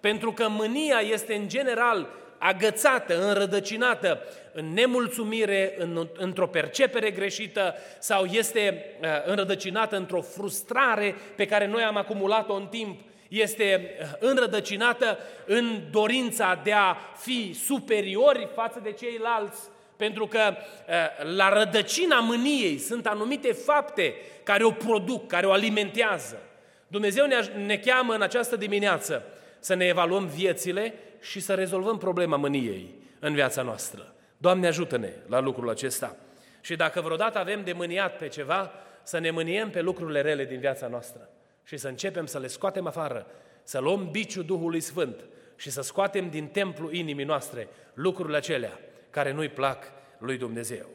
Pentru 0.00 0.32
că 0.32 0.48
mânia 0.48 0.98
este 0.98 1.34
în 1.34 1.48
general 1.48 2.08
agățată, 2.38 3.28
înrădăcinată 3.28 4.20
în 4.52 4.72
nemulțumire, 4.72 5.74
în, 5.78 6.08
într-o 6.16 6.46
percepere 6.46 7.10
greșită 7.10 7.74
sau 7.98 8.24
este 8.24 8.84
uh, 9.00 9.08
înrădăcinată 9.24 9.96
într-o 9.96 10.20
frustrare 10.20 11.14
pe 11.36 11.46
care 11.46 11.66
noi 11.66 11.82
am 11.82 11.96
acumulat-o 11.96 12.54
în 12.54 12.66
timp. 12.66 13.00
Este 13.28 13.96
uh, 14.00 14.06
înrădăcinată 14.18 15.18
în 15.46 15.82
dorința 15.90 16.60
de 16.64 16.72
a 16.72 16.96
fi 17.16 17.54
superiori 17.64 18.48
față 18.54 18.80
de 18.82 18.92
ceilalți, 18.92 19.60
pentru 19.96 20.26
că 20.26 20.54
uh, 20.56 21.34
la 21.36 21.48
rădăcina 21.48 22.20
mâniei 22.20 22.78
sunt 22.78 23.06
anumite 23.06 23.52
fapte 23.52 24.14
care 24.42 24.64
o 24.64 24.70
produc, 24.70 25.26
care 25.26 25.46
o 25.46 25.52
alimentează. 25.52 26.42
Dumnezeu 26.86 27.26
ne, 27.26 27.36
ne 27.64 27.76
cheamă 27.76 28.14
în 28.14 28.22
această 28.22 28.56
dimineață 28.56 29.24
să 29.58 29.74
ne 29.74 29.84
evaluăm 29.84 30.26
viețile 30.26 30.94
și 31.20 31.40
să 31.40 31.54
rezolvăm 31.54 31.98
problema 31.98 32.36
mâniei 32.36 32.94
în 33.20 33.34
viața 33.34 33.62
noastră. 33.62 34.14
Doamne 34.36 34.66
ajută-ne 34.66 35.12
la 35.28 35.40
lucrul 35.40 35.70
acesta. 35.70 36.16
Și 36.60 36.76
dacă 36.76 37.00
vreodată 37.00 37.38
avem 37.38 37.64
de 37.64 37.72
mâniat 37.72 38.16
pe 38.16 38.28
ceva, 38.28 38.72
să 39.02 39.18
ne 39.18 39.30
mâniem 39.30 39.70
pe 39.70 39.80
lucrurile 39.80 40.20
rele 40.20 40.44
din 40.44 40.58
viața 40.58 40.86
noastră 40.86 41.30
și 41.66 41.76
să 41.76 41.88
începem 41.88 42.26
să 42.26 42.38
le 42.38 42.46
scoatem 42.46 42.86
afară, 42.86 43.26
să 43.62 43.78
luăm 43.78 44.10
biciul 44.10 44.44
Duhului 44.44 44.80
Sfânt 44.80 45.24
și 45.56 45.70
să 45.70 45.82
scoatem 45.82 46.30
din 46.30 46.46
templu 46.46 46.90
inimii 46.90 47.24
noastre 47.24 47.68
lucrurile 47.94 48.36
acelea 48.36 48.80
care 49.10 49.32
nu-i 49.32 49.48
plac 49.48 49.84
lui 50.18 50.36
Dumnezeu. 50.36 50.86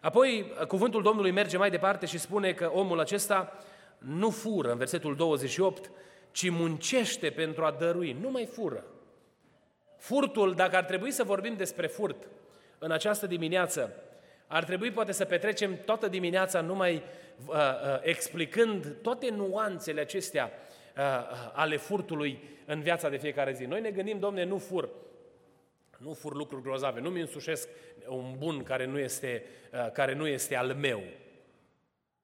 Apoi, 0.00 0.52
cuvântul 0.68 1.02
Domnului 1.02 1.30
merge 1.30 1.56
mai 1.56 1.70
departe 1.70 2.06
și 2.06 2.18
spune 2.18 2.52
că 2.52 2.70
omul 2.74 3.00
acesta 3.00 3.58
nu 3.98 4.30
fură, 4.30 4.70
în 4.70 4.78
versetul 4.78 5.16
28, 5.16 5.90
ci 6.30 6.50
muncește 6.50 7.30
pentru 7.30 7.64
a 7.64 7.76
dărui, 7.78 8.16
nu 8.20 8.30
mai 8.30 8.46
fură. 8.46 8.84
Furtul, 9.98 10.54
dacă 10.54 10.76
ar 10.76 10.84
trebui 10.84 11.10
să 11.10 11.24
vorbim 11.24 11.54
despre 11.56 11.86
furt 11.86 12.28
în 12.78 12.90
această 12.90 13.26
dimineață, 13.26 13.94
ar 14.46 14.64
trebui 14.64 14.90
poate 14.90 15.12
să 15.12 15.24
petrecem 15.24 15.78
toată 15.84 16.08
dimineața 16.08 16.60
numai 16.60 17.02
uh, 17.46 17.54
uh, 17.54 17.98
explicând 18.00 18.96
toate 19.02 19.30
nuanțele 19.30 20.00
acestea 20.00 20.50
uh, 20.52 20.72
uh, 20.96 21.50
ale 21.52 21.76
furtului 21.76 22.42
în 22.66 22.80
viața 22.80 23.08
de 23.08 23.16
fiecare 23.16 23.52
zi. 23.52 23.64
Noi 23.64 23.80
ne 23.80 23.90
gândim, 23.90 24.18
domne, 24.18 24.44
nu 24.44 24.58
fur, 24.58 24.88
nu 25.98 26.12
fur 26.12 26.34
lucruri 26.34 26.62
grozave, 26.62 27.00
nu 27.00 27.10
mi 27.10 27.20
însușesc 27.20 27.68
un 28.08 28.34
bun 28.38 28.62
care 28.62 28.84
nu 28.84 28.98
este, 28.98 29.44
uh, 29.72 29.90
care 29.92 30.14
nu 30.14 30.26
este 30.26 30.56
al 30.56 30.74
meu. 30.74 31.02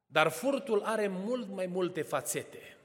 Dar 0.07 0.29
furtul 0.29 0.83
are 0.85 1.09
mult 1.09 1.49
mai 1.49 1.67
multe 1.67 2.03
fațete. 2.03 2.77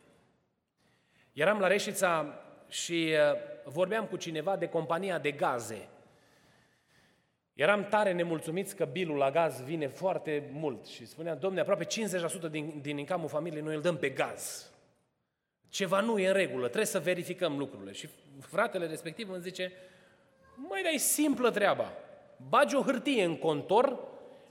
Eram 1.34 1.60
la 1.60 1.68
Reșița 1.68 2.40
și 2.70 3.14
uh, 3.32 3.38
vorbeam 3.64 4.06
cu 4.06 4.16
cineva 4.16 4.58
de 4.58 4.68
compania 4.68 5.20
de 5.20 5.32
gaze. 5.32 5.88
Eram 7.54 7.88
tare 7.90 8.12
nemulțumiți 8.12 8.76
că 8.76 8.86
bilul 8.86 9.18
la 9.18 9.32
gaz 9.32 9.64
vine 9.64 9.88
foarte 9.88 10.50
mult 10.52 10.86
și 10.86 11.06
spuneam, 11.06 11.38
domne, 11.40 11.60
aproape 11.60 11.86
50% 11.86 12.50
din, 12.52 12.80
din 12.82 12.98
incamul 12.98 13.28
familiei 13.28 13.62
noi 13.62 13.76
îl 13.76 13.82
dăm 13.82 13.98
pe 13.98 14.10
gaz. 14.10 14.72
Ceva 15.70 16.00
nu 16.00 16.20
e 16.20 16.28
în 16.28 16.34
regulă, 16.34 16.64
trebuie 16.64 16.86
să 16.86 17.00
verificăm 17.00 17.58
lucrurile. 17.58 17.92
Și 17.92 18.10
fratele 18.40 18.88
respectiv 18.88 19.30
îmi 19.30 19.42
zice, 19.42 19.72
mai 20.56 20.82
dai 20.82 20.98
simplă 20.98 21.52
treaba. 21.52 21.94
bagi 22.50 22.76
o 22.76 22.82
hârtie 22.82 23.24
în 23.24 23.38
contor 23.38 24.00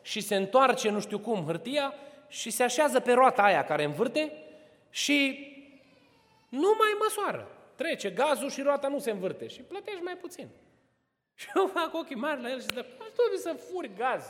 și 0.02 0.20
se 0.20 0.36
întoarce 0.36 0.90
nu 0.90 1.00
știu 1.00 1.18
cum 1.18 1.44
hârtia 1.44 1.94
și 2.28 2.50
se 2.50 2.62
așează 2.62 3.00
pe 3.00 3.12
roata 3.12 3.42
aia 3.42 3.64
care 3.64 3.84
învârte 3.84 4.32
și 4.90 5.46
nu 6.48 6.74
mai 6.78 6.96
măsoară. 7.00 7.48
Trece 7.74 8.10
gazul 8.10 8.50
și 8.50 8.62
roata 8.62 8.88
nu 8.88 8.98
se 8.98 9.10
învârte 9.10 9.48
și 9.48 9.60
plătești 9.60 10.02
mai 10.02 10.16
puțin. 10.16 10.48
Și 11.42 11.48
eu 11.54 11.70
fac 11.74 11.94
ochii 11.94 12.16
mari 12.16 12.42
la 12.42 12.50
el 12.50 12.60
și 12.60 12.66
zic, 12.66 12.84
trebuie 13.16 13.38
să 13.38 13.56
furi 13.70 13.90
gaz. 13.96 14.22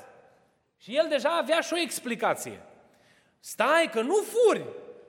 Și 0.79 0.97
el 0.97 1.07
deja 1.09 1.37
avea 1.37 1.61
și 1.61 1.73
o 1.73 1.79
explicație. 1.79 2.61
Stai 3.41 3.91
că 3.93 4.01
nu 4.01 4.15
furi. 4.15 4.65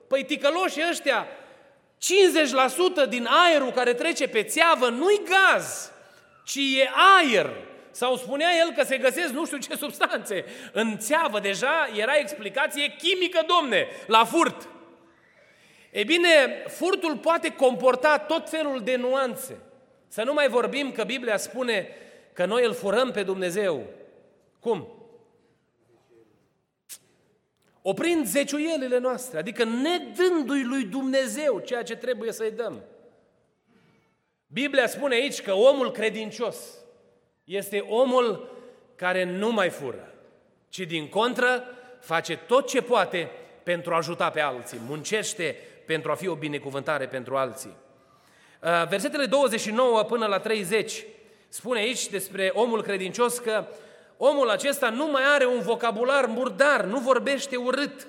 Păi 0.08 0.24
ticăloșii 0.24 0.88
ăștia, 0.90 1.26
50% 1.26 3.08
din 3.08 3.26
aerul 3.26 3.70
care 3.70 3.94
trece 3.94 4.28
pe 4.28 4.42
țeavă 4.42 4.88
nu-i 4.88 5.20
gaz, 5.24 5.92
ci 6.44 6.56
e 6.56 6.90
aer. 7.18 7.50
Sau 7.90 8.16
spunea 8.16 8.48
el 8.58 8.72
că 8.72 8.84
se 8.84 8.98
găsesc 8.98 9.32
nu 9.32 9.46
știu 9.46 9.58
ce 9.58 9.76
substanțe 9.84 10.44
în 10.72 10.98
țeavă. 10.98 11.40
Deja 11.40 11.88
era 11.96 12.16
explicație 12.16 12.94
chimică, 12.98 13.44
domne, 13.46 13.86
la 14.06 14.24
furt. 14.24 14.68
E 15.90 16.04
bine, 16.04 16.64
furtul 16.68 17.16
poate 17.16 17.48
comporta 17.48 18.18
tot 18.18 18.48
felul 18.48 18.80
de 18.80 18.96
nuanțe. 18.96 19.58
Să 20.14 20.22
nu 20.22 20.32
mai 20.32 20.48
vorbim 20.48 20.92
că 20.92 21.04
Biblia 21.04 21.36
spune 21.36 21.88
că 22.32 22.44
noi 22.44 22.64
îl 22.64 22.72
furăm 22.74 23.10
pe 23.10 23.22
Dumnezeu. 23.22 23.86
Cum? 24.60 24.88
Oprind 27.82 28.26
zeciuielile 28.26 28.98
noastre, 28.98 29.38
adică 29.38 29.64
nedându-i 29.64 30.62
lui 30.62 30.84
Dumnezeu 30.84 31.58
ceea 31.58 31.82
ce 31.82 31.96
trebuie 31.96 32.32
să-i 32.32 32.50
dăm. 32.50 32.82
Biblia 34.46 34.86
spune 34.86 35.14
aici 35.14 35.42
că 35.42 35.52
omul 35.52 35.90
credincios 35.90 36.56
este 37.44 37.78
omul 37.78 38.56
care 38.96 39.24
nu 39.24 39.52
mai 39.52 39.70
fură, 39.70 40.14
ci 40.68 40.80
din 40.80 41.08
contră 41.08 41.64
face 42.00 42.36
tot 42.36 42.68
ce 42.68 42.82
poate 42.82 43.30
pentru 43.62 43.92
a 43.92 43.96
ajuta 43.96 44.30
pe 44.30 44.40
alții, 44.40 44.80
muncește 44.86 45.56
pentru 45.86 46.10
a 46.10 46.14
fi 46.14 46.28
o 46.28 46.34
binecuvântare 46.34 47.06
pentru 47.06 47.36
alții. 47.36 47.82
Uh, 48.64 48.88
versetele 48.88 49.26
29 49.26 50.02
până 50.02 50.26
la 50.26 50.38
30 50.38 51.04
spune 51.48 51.78
aici 51.78 52.08
despre 52.08 52.50
omul 52.54 52.82
credincios 52.82 53.38
că 53.38 53.66
omul 54.16 54.50
acesta 54.50 54.90
nu 54.90 55.06
mai 55.06 55.22
are 55.34 55.46
un 55.46 55.60
vocabular 55.60 56.26
murdar, 56.26 56.84
nu 56.84 56.98
vorbește 56.98 57.56
urât, 57.56 58.06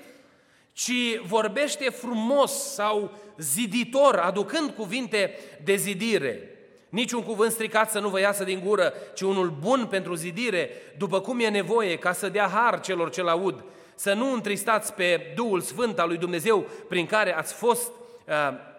ci 0.73 1.19
vorbește 1.27 1.89
frumos 1.89 2.51
sau 2.51 3.11
ziditor, 3.37 4.15
aducând 4.15 4.69
cuvinte 4.69 5.37
de 5.63 5.75
zidire. 5.75 6.49
Niciun 6.89 7.23
cuvânt 7.23 7.51
stricat 7.51 7.91
să 7.91 7.99
nu 7.99 8.09
vă 8.09 8.19
iasă 8.19 8.43
din 8.43 8.61
gură, 8.65 8.93
ci 9.13 9.21
unul 9.21 9.49
bun 9.49 9.87
pentru 9.89 10.13
zidire, 10.13 10.69
după 10.97 11.19
cum 11.19 11.39
e 11.39 11.49
nevoie, 11.49 11.97
ca 11.97 12.11
să 12.11 12.29
dea 12.29 12.47
har 12.47 12.79
celor 12.79 13.09
ce-l 13.09 13.27
aud. 13.27 13.63
Să 13.95 14.13
nu 14.13 14.33
întristați 14.33 14.93
pe 14.93 15.33
Duhul 15.35 15.61
Sfânt 15.61 15.99
al 15.99 16.07
lui 16.07 16.17
Dumnezeu, 16.17 16.65
prin 16.89 17.05
care 17.05 17.37
ați 17.37 17.53
fost 17.53 17.91
uh, 18.27 18.73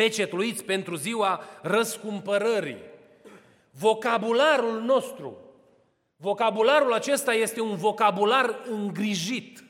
pecetluiți 0.00 0.64
pentru 0.64 0.94
ziua 0.94 1.44
răscumpărării. 1.62 2.82
Vocabularul 3.70 4.80
nostru, 4.80 5.36
vocabularul 6.16 6.92
acesta 6.92 7.32
este 7.32 7.60
un 7.60 7.76
vocabular 7.76 8.60
îngrijit, 8.70 9.64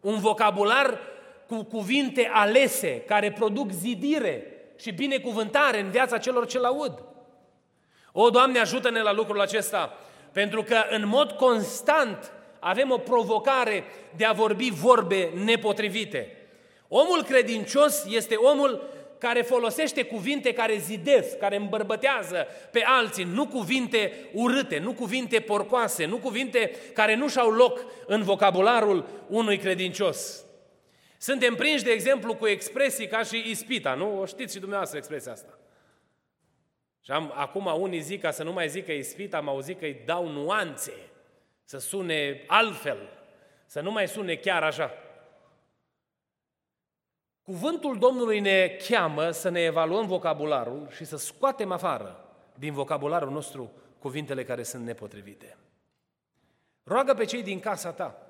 un 0.00 0.18
vocabular 0.18 1.00
cu 1.46 1.62
cuvinte 1.62 2.30
alese, 2.32 3.00
care 3.00 3.32
produc 3.32 3.70
zidire 3.70 4.46
și 4.78 4.90
binecuvântare 4.90 5.80
în 5.80 5.90
viața 5.90 6.18
celor 6.18 6.46
ce-l 6.46 6.64
aud. 6.64 7.02
O, 8.12 8.30
Doamne, 8.30 8.58
ajută-ne 8.58 9.02
la 9.02 9.12
lucrul 9.12 9.40
acesta, 9.40 9.98
pentru 10.32 10.62
că 10.62 10.84
în 10.90 11.06
mod 11.06 11.30
constant 11.30 12.32
avem 12.58 12.90
o 12.90 12.98
provocare 12.98 13.84
de 14.16 14.24
a 14.24 14.32
vorbi 14.32 14.70
vorbe 14.70 15.30
nepotrivite. 15.44 16.36
Omul 16.88 17.22
credincios 17.22 18.04
este 18.08 18.34
omul 18.34 18.94
care 19.18 19.42
folosește 19.42 20.02
cuvinte 20.02 20.52
care 20.52 20.76
zidesc, 20.76 21.38
care 21.38 21.56
îmbărbătează 21.56 22.46
pe 22.70 22.82
alții, 22.86 23.24
nu 23.24 23.46
cuvinte 23.46 24.12
urâte, 24.32 24.78
nu 24.78 24.92
cuvinte 24.92 25.40
porcoase, 25.40 26.04
nu 26.04 26.16
cuvinte 26.16 26.70
care 26.92 27.14
nu 27.14 27.28
și-au 27.28 27.50
loc 27.50 27.80
în 28.06 28.22
vocabularul 28.22 29.06
unui 29.28 29.58
credincios. 29.58 30.44
Suntem 31.18 31.54
prinși, 31.54 31.84
de 31.84 31.90
exemplu, 31.90 32.34
cu 32.34 32.46
expresii 32.46 33.06
ca 33.06 33.22
și 33.22 33.50
ispita, 33.50 33.94
nu? 33.94 34.20
O 34.20 34.26
știți 34.26 34.52
și 34.52 34.58
dumneavoastră 34.58 34.98
expresia 34.98 35.32
asta. 35.32 35.58
Și 37.00 37.10
am, 37.10 37.32
acum 37.34 37.80
unii 37.80 38.00
zic, 38.00 38.20
ca 38.20 38.30
să 38.30 38.42
nu 38.42 38.52
mai 38.52 38.68
zică 38.68 38.92
ispita, 38.92 39.36
am 39.36 39.48
auzit 39.48 39.78
că 39.78 39.84
îi 39.84 40.02
dau 40.04 40.28
nuanțe, 40.28 40.92
să 41.64 41.78
sune 41.78 42.44
altfel, 42.46 42.98
să 43.66 43.80
nu 43.80 43.90
mai 43.90 44.08
sune 44.08 44.34
chiar 44.34 44.62
așa. 44.62 44.90
Cuvântul 47.46 47.98
Domnului 47.98 48.40
ne 48.40 48.76
cheamă 48.88 49.30
să 49.30 49.48
ne 49.48 49.60
evaluăm 49.60 50.06
vocabularul 50.06 50.88
și 50.90 51.04
să 51.04 51.16
scoatem 51.16 51.72
afară 51.72 52.24
din 52.54 52.72
vocabularul 52.72 53.30
nostru 53.30 53.72
cuvintele 53.98 54.44
care 54.44 54.62
sunt 54.62 54.84
nepotrivite. 54.84 55.56
Roagă 56.82 57.14
pe 57.14 57.24
cei 57.24 57.42
din 57.42 57.60
casa 57.60 57.92
ta, 57.92 58.26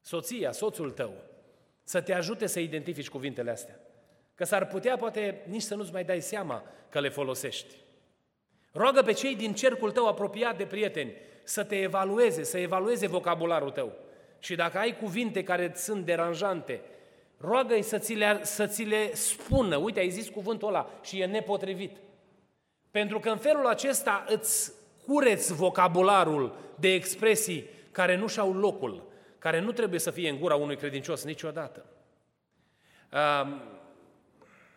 soția, 0.00 0.52
soțul 0.52 0.90
tău, 0.90 1.12
să 1.82 2.00
te 2.00 2.14
ajute 2.14 2.46
să 2.46 2.60
identifici 2.60 3.08
cuvintele 3.08 3.50
astea. 3.50 3.80
Că 4.34 4.44
s-ar 4.44 4.66
putea 4.66 4.96
poate 4.96 5.44
nici 5.48 5.62
să 5.62 5.74
nu-ți 5.74 5.92
mai 5.92 6.04
dai 6.04 6.20
seama 6.20 6.62
că 6.88 7.00
le 7.00 7.08
folosești. 7.08 7.74
Roagă 8.72 9.02
pe 9.02 9.12
cei 9.12 9.36
din 9.36 9.54
cercul 9.54 9.90
tău 9.90 10.08
apropiat 10.08 10.56
de 10.56 10.66
prieteni 10.66 11.12
să 11.44 11.64
te 11.64 11.80
evalueze, 11.80 12.42
să 12.42 12.58
evalueze 12.58 13.06
vocabularul 13.06 13.70
tău. 13.70 13.92
Și 14.38 14.54
dacă 14.54 14.78
ai 14.78 14.96
cuvinte 14.96 15.42
care 15.42 15.72
sunt 15.74 16.04
deranjante, 16.04 16.80
roagă-i 17.46 17.82
să 17.82 17.98
ți, 17.98 18.14
le, 18.14 18.40
să 18.42 18.66
ți 18.66 18.82
le 18.82 19.14
spună, 19.14 19.76
uite, 19.76 20.00
ai 20.00 20.10
zis 20.10 20.28
cuvântul 20.28 20.68
ăla 20.68 20.90
și 21.02 21.20
e 21.20 21.26
nepotrivit. 21.26 21.96
Pentru 22.90 23.18
că 23.18 23.28
în 23.28 23.36
felul 23.36 23.66
acesta 23.66 24.24
îți 24.28 24.72
cureți 25.06 25.54
vocabularul 25.54 26.56
de 26.78 26.92
expresii 26.92 27.68
care 27.90 28.16
nu 28.16 28.26
și-au 28.26 28.52
locul, 28.52 29.02
care 29.38 29.60
nu 29.60 29.72
trebuie 29.72 30.00
să 30.00 30.10
fie 30.10 30.28
în 30.28 30.38
gura 30.38 30.54
unui 30.54 30.76
credincios 30.76 31.24
niciodată. 31.24 31.84
Uh, 33.12 33.56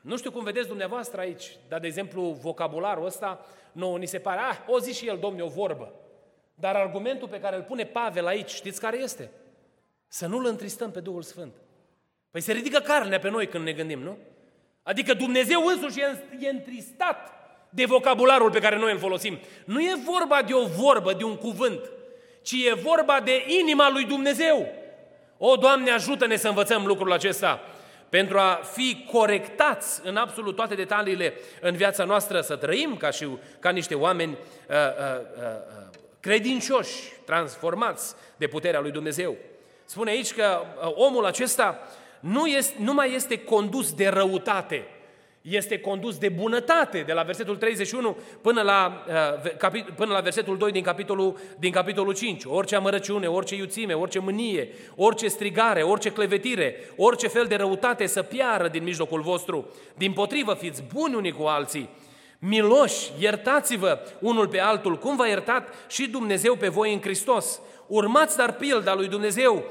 nu 0.01 0.17
știu 0.17 0.31
cum 0.31 0.43
vedeți 0.43 0.67
dumneavoastră 0.67 1.19
aici, 1.19 1.57
dar, 1.67 1.79
de 1.79 1.87
exemplu, 1.87 2.21
vocabularul 2.21 3.05
ăsta, 3.05 3.45
nouă 3.71 3.97
ni 3.97 4.05
se 4.05 4.19
pare, 4.19 4.39
ah, 4.39 4.57
o 4.67 4.79
zi 4.79 4.93
și 4.93 5.07
el, 5.07 5.17
domne, 5.17 5.41
o 5.41 5.47
vorbă. 5.47 5.93
Dar 6.55 6.75
argumentul 6.75 7.27
pe 7.27 7.39
care 7.39 7.55
îl 7.55 7.63
pune 7.63 7.85
Pavel 7.85 8.25
aici, 8.25 8.49
știți 8.49 8.79
care 8.79 8.97
este? 8.97 9.31
Să 10.07 10.27
nu-L 10.27 10.45
întristăm 10.45 10.91
pe 10.91 10.99
Duhul 10.99 11.21
Sfânt. 11.21 11.53
Păi 12.31 12.41
se 12.41 12.51
ridică 12.51 12.79
carnea 12.79 13.19
pe 13.19 13.29
noi 13.29 13.47
când 13.47 13.63
ne 13.63 13.71
gândim, 13.71 13.99
nu? 13.99 14.17
Adică 14.83 15.13
Dumnezeu 15.13 15.65
însuși 15.65 15.99
e 16.39 16.49
întristat 16.49 17.31
de 17.69 17.85
vocabularul 17.85 18.51
pe 18.51 18.59
care 18.59 18.77
noi 18.77 18.91
îl 18.91 18.99
folosim. 18.99 19.39
Nu 19.65 19.81
e 19.81 19.93
vorba 20.05 20.41
de 20.41 20.53
o 20.53 20.65
vorbă, 20.65 21.13
de 21.13 21.23
un 21.23 21.35
cuvânt, 21.35 21.79
ci 22.41 22.51
e 22.51 22.73
vorba 22.73 23.19
de 23.23 23.45
inima 23.59 23.89
lui 23.89 24.05
Dumnezeu. 24.05 24.67
O, 25.37 25.55
Doamne, 25.55 25.91
ajută-ne 25.91 26.35
să 26.35 26.47
învățăm 26.47 26.85
lucrul 26.85 27.11
acesta 27.11 27.61
pentru 28.09 28.37
a 28.37 28.61
fi 28.73 29.05
corectați 29.11 30.01
în 30.03 30.15
absolut 30.17 30.55
toate 30.55 30.75
detaliile 30.75 31.33
în 31.61 31.75
viața 31.75 32.03
noastră, 32.03 32.41
să 32.41 32.55
trăim 32.55 32.97
ca, 32.97 33.09
și, 33.09 33.27
ca 33.59 33.69
niște 33.69 33.95
oameni 33.95 34.31
uh, 34.31 34.75
uh, 34.75 35.21
uh, 35.37 35.87
credincioși, 36.19 37.11
transformați 37.25 38.15
de 38.37 38.47
puterea 38.47 38.79
lui 38.79 38.91
Dumnezeu. 38.91 39.35
Spune 39.85 40.09
aici 40.09 40.33
că 40.33 40.61
uh, 40.61 40.91
omul 40.95 41.25
acesta 41.25 41.79
nu, 42.31 42.45
este, 42.45 42.75
nu 42.79 42.93
mai 42.93 43.13
este 43.13 43.37
condus 43.37 43.93
de 43.93 44.07
răutate, 44.07 44.87
este 45.41 45.79
condus 45.79 46.17
de 46.17 46.29
bunătate, 46.29 47.03
de 47.05 47.13
la 47.13 47.21
versetul 47.21 47.55
31 47.55 48.17
până 48.41 48.61
la, 48.61 49.05
uh, 49.73 49.81
până 49.95 50.13
la 50.13 50.19
versetul 50.19 50.57
2 50.57 50.71
din 50.71 50.83
capitolul, 50.83 51.37
din 51.59 51.71
capitolul 51.71 52.13
5. 52.13 52.43
Orice 52.45 52.75
amărăciune, 52.75 53.27
orice 53.27 53.55
iuțime, 53.55 53.93
orice 53.93 54.19
mânie, 54.19 54.69
orice 54.95 55.27
strigare, 55.27 55.81
orice 55.81 56.11
clevetire, 56.11 56.75
orice 56.95 57.27
fel 57.27 57.45
de 57.45 57.55
răutate 57.55 58.05
să 58.05 58.21
piară 58.21 58.67
din 58.67 58.83
mijlocul 58.83 59.21
vostru. 59.21 59.67
Din 59.95 60.13
potrivă, 60.13 60.53
fiți 60.53 60.83
buni 60.93 61.15
unii 61.15 61.31
cu 61.31 61.43
alții, 61.43 61.89
miloși, 62.39 63.11
iertați-vă 63.19 63.99
unul 64.19 64.47
pe 64.47 64.59
altul, 64.59 64.97
cum 64.97 65.15
v-a 65.15 65.27
iertat 65.27 65.73
și 65.87 66.07
Dumnezeu 66.07 66.55
pe 66.55 66.67
voi 66.67 66.93
în 66.93 67.01
Hristos. 67.01 67.59
Urmați 67.87 68.37
dar 68.37 68.53
pilda 68.53 68.95
lui 68.95 69.07
Dumnezeu, 69.07 69.63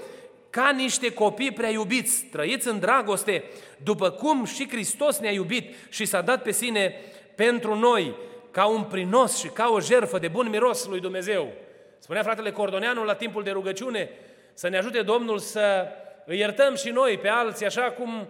ca 0.56 0.70
niște 0.70 1.12
copii 1.12 1.52
prea 1.52 1.70
iubiți, 1.70 2.24
trăiți 2.24 2.68
în 2.68 2.78
dragoste, 2.78 3.44
după 3.82 4.10
cum 4.10 4.44
și 4.44 4.68
Hristos 4.68 5.18
ne-a 5.18 5.30
iubit 5.30 5.74
și 5.88 6.04
s-a 6.04 6.20
dat 6.20 6.42
pe 6.42 6.50
sine 6.50 6.94
pentru 7.34 7.74
noi, 7.74 8.14
ca 8.50 8.66
un 8.66 8.82
prinos 8.82 9.38
și 9.38 9.48
ca 9.48 9.68
o 9.68 9.80
jerfă 9.80 10.18
de 10.18 10.28
bun 10.28 10.48
miros 10.48 10.86
lui 10.86 11.00
Dumnezeu. 11.00 11.52
Spunea 11.98 12.22
fratele 12.22 12.50
Cordoneanu 12.50 13.04
la 13.04 13.14
timpul 13.14 13.42
de 13.42 13.50
rugăciune 13.50 14.10
să 14.54 14.68
ne 14.68 14.78
ajute 14.78 15.02
Domnul 15.02 15.38
să 15.38 15.86
îi 16.24 16.38
iertăm 16.38 16.74
și 16.76 16.88
noi 16.88 17.18
pe 17.18 17.28
alții, 17.28 17.66
așa 17.66 17.82
cum 17.82 18.28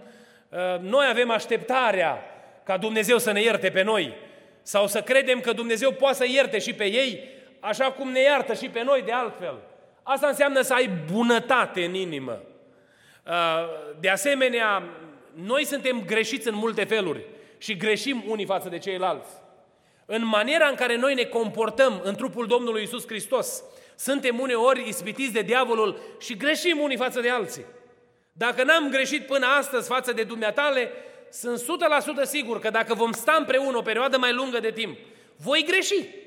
uh, 0.48 0.58
noi 0.80 1.06
avem 1.10 1.30
așteptarea 1.30 2.18
ca 2.64 2.76
Dumnezeu 2.76 3.18
să 3.18 3.32
ne 3.32 3.42
ierte 3.42 3.70
pe 3.70 3.82
noi, 3.82 4.14
sau 4.62 4.86
să 4.86 5.00
credem 5.00 5.40
că 5.40 5.52
Dumnezeu 5.52 5.92
poate 5.92 6.16
să 6.16 6.24
ierte 6.28 6.58
și 6.58 6.72
pe 6.72 6.84
ei, 6.84 7.28
așa 7.60 7.92
cum 7.92 8.10
ne 8.10 8.20
iartă 8.20 8.54
și 8.54 8.68
pe 8.68 8.82
noi 8.82 9.02
de 9.02 9.12
altfel. 9.12 9.58
Asta 10.08 10.26
înseamnă 10.26 10.60
să 10.60 10.74
ai 10.74 10.88
bunătate 11.12 11.84
în 11.84 11.94
inimă. 11.94 12.42
Uh, 13.26 13.32
de 14.00 14.08
asemenea, 14.08 14.82
noi 15.34 15.64
suntem 15.64 16.04
greșiți 16.04 16.48
în 16.48 16.54
multe 16.54 16.84
feluri 16.84 17.24
și 17.58 17.76
greșim 17.76 18.24
unii 18.26 18.46
față 18.46 18.68
de 18.68 18.78
ceilalți. 18.78 19.30
În 20.04 20.26
maniera 20.26 20.66
în 20.68 20.74
care 20.74 20.96
noi 20.96 21.14
ne 21.14 21.22
comportăm 21.22 22.00
în 22.04 22.14
trupul 22.14 22.46
Domnului 22.46 22.82
Isus 22.82 23.06
Hristos, 23.06 23.62
suntem 23.96 24.38
uneori 24.38 24.88
ispitiți 24.88 25.32
de 25.32 25.40
diavolul 25.40 26.00
și 26.20 26.36
greșim 26.36 26.78
unii 26.78 26.96
față 26.96 27.20
de 27.20 27.30
alții. 27.30 27.64
Dacă 28.32 28.64
n-am 28.64 28.90
greșit 28.90 29.26
până 29.26 29.46
astăzi 29.46 29.88
față 29.88 30.12
de 30.12 30.22
dumneatale, 30.22 30.90
sunt 31.30 31.60
100% 31.60 31.64
sigur 32.22 32.58
că 32.58 32.70
dacă 32.70 32.94
vom 32.94 33.12
sta 33.12 33.36
împreună 33.38 33.76
o 33.76 33.82
perioadă 33.82 34.18
mai 34.18 34.32
lungă 34.32 34.60
de 34.60 34.70
timp, 34.70 34.98
voi 35.36 35.64
greși. 35.66 36.25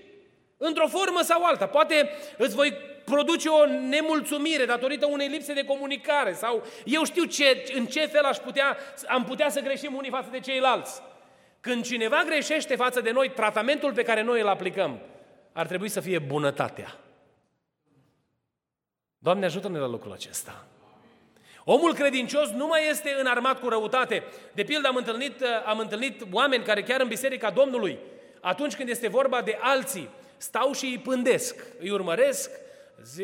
Într-o 0.62 0.88
formă 0.88 1.22
sau 1.22 1.44
alta. 1.44 1.68
Poate 1.68 2.10
îți 2.38 2.56
voi 2.56 2.74
produce 3.04 3.50
o 3.50 3.66
nemulțumire 3.66 4.66
datorită 4.66 5.06
unei 5.06 5.28
lipse 5.28 5.54
de 5.54 5.64
comunicare 5.64 6.34
sau 6.34 6.64
eu 6.86 7.04
știu 7.04 7.24
ce, 7.24 7.64
în 7.76 7.86
ce 7.86 8.06
fel 8.06 8.24
aș 8.24 8.38
putea, 8.38 8.78
am 9.08 9.24
putea 9.24 9.50
să 9.50 9.60
greșim 9.60 9.96
unii 9.96 10.10
față 10.10 10.28
de 10.32 10.40
ceilalți. 10.40 11.02
Când 11.60 11.86
cineva 11.86 12.24
greșește 12.26 12.76
față 12.76 13.02
de 13.02 13.12
noi, 13.12 13.30
tratamentul 13.30 13.94
pe 13.94 14.04
care 14.04 14.22
noi 14.22 14.42
îl 14.42 14.48
aplicăm 14.48 15.00
ar 15.54 15.68
trebui 15.68 15.90
să 15.90 16.00
fie 16.00 16.20
bunătatea. 16.20 16.96
Doamne, 19.18 19.46
ajută-ne 19.46 19.80
la 19.80 19.88
lucrul 19.88 20.12
acesta. 20.12 20.66
Omul 21.64 21.94
credincios 21.94 22.50
nu 22.50 22.68
mai 22.68 22.90
este 22.90 23.16
înarmat 23.20 23.60
cu 23.60 23.70
răutate. 23.70 24.24
De 24.54 24.64
pildă 24.64 24.88
am 24.88 24.96
întâlnit, 24.96 25.44
am 25.66 25.80
întâlnit 25.80 26.22
oameni 26.32 26.64
care 26.64 26.84
chiar 26.84 27.02
în 27.02 27.08
Biserica 27.08 27.50
Domnului, 27.50 28.00
atunci 28.42 28.76
când 28.76 28.90
este 28.90 29.08
vorba 29.08 29.42
de 29.42 29.58
alții, 29.62 30.10
stau 30.40 30.72
și 30.74 30.86
îi 30.86 31.00
pândesc, 31.00 31.66
îi 31.80 31.90
urmăresc 31.90 32.52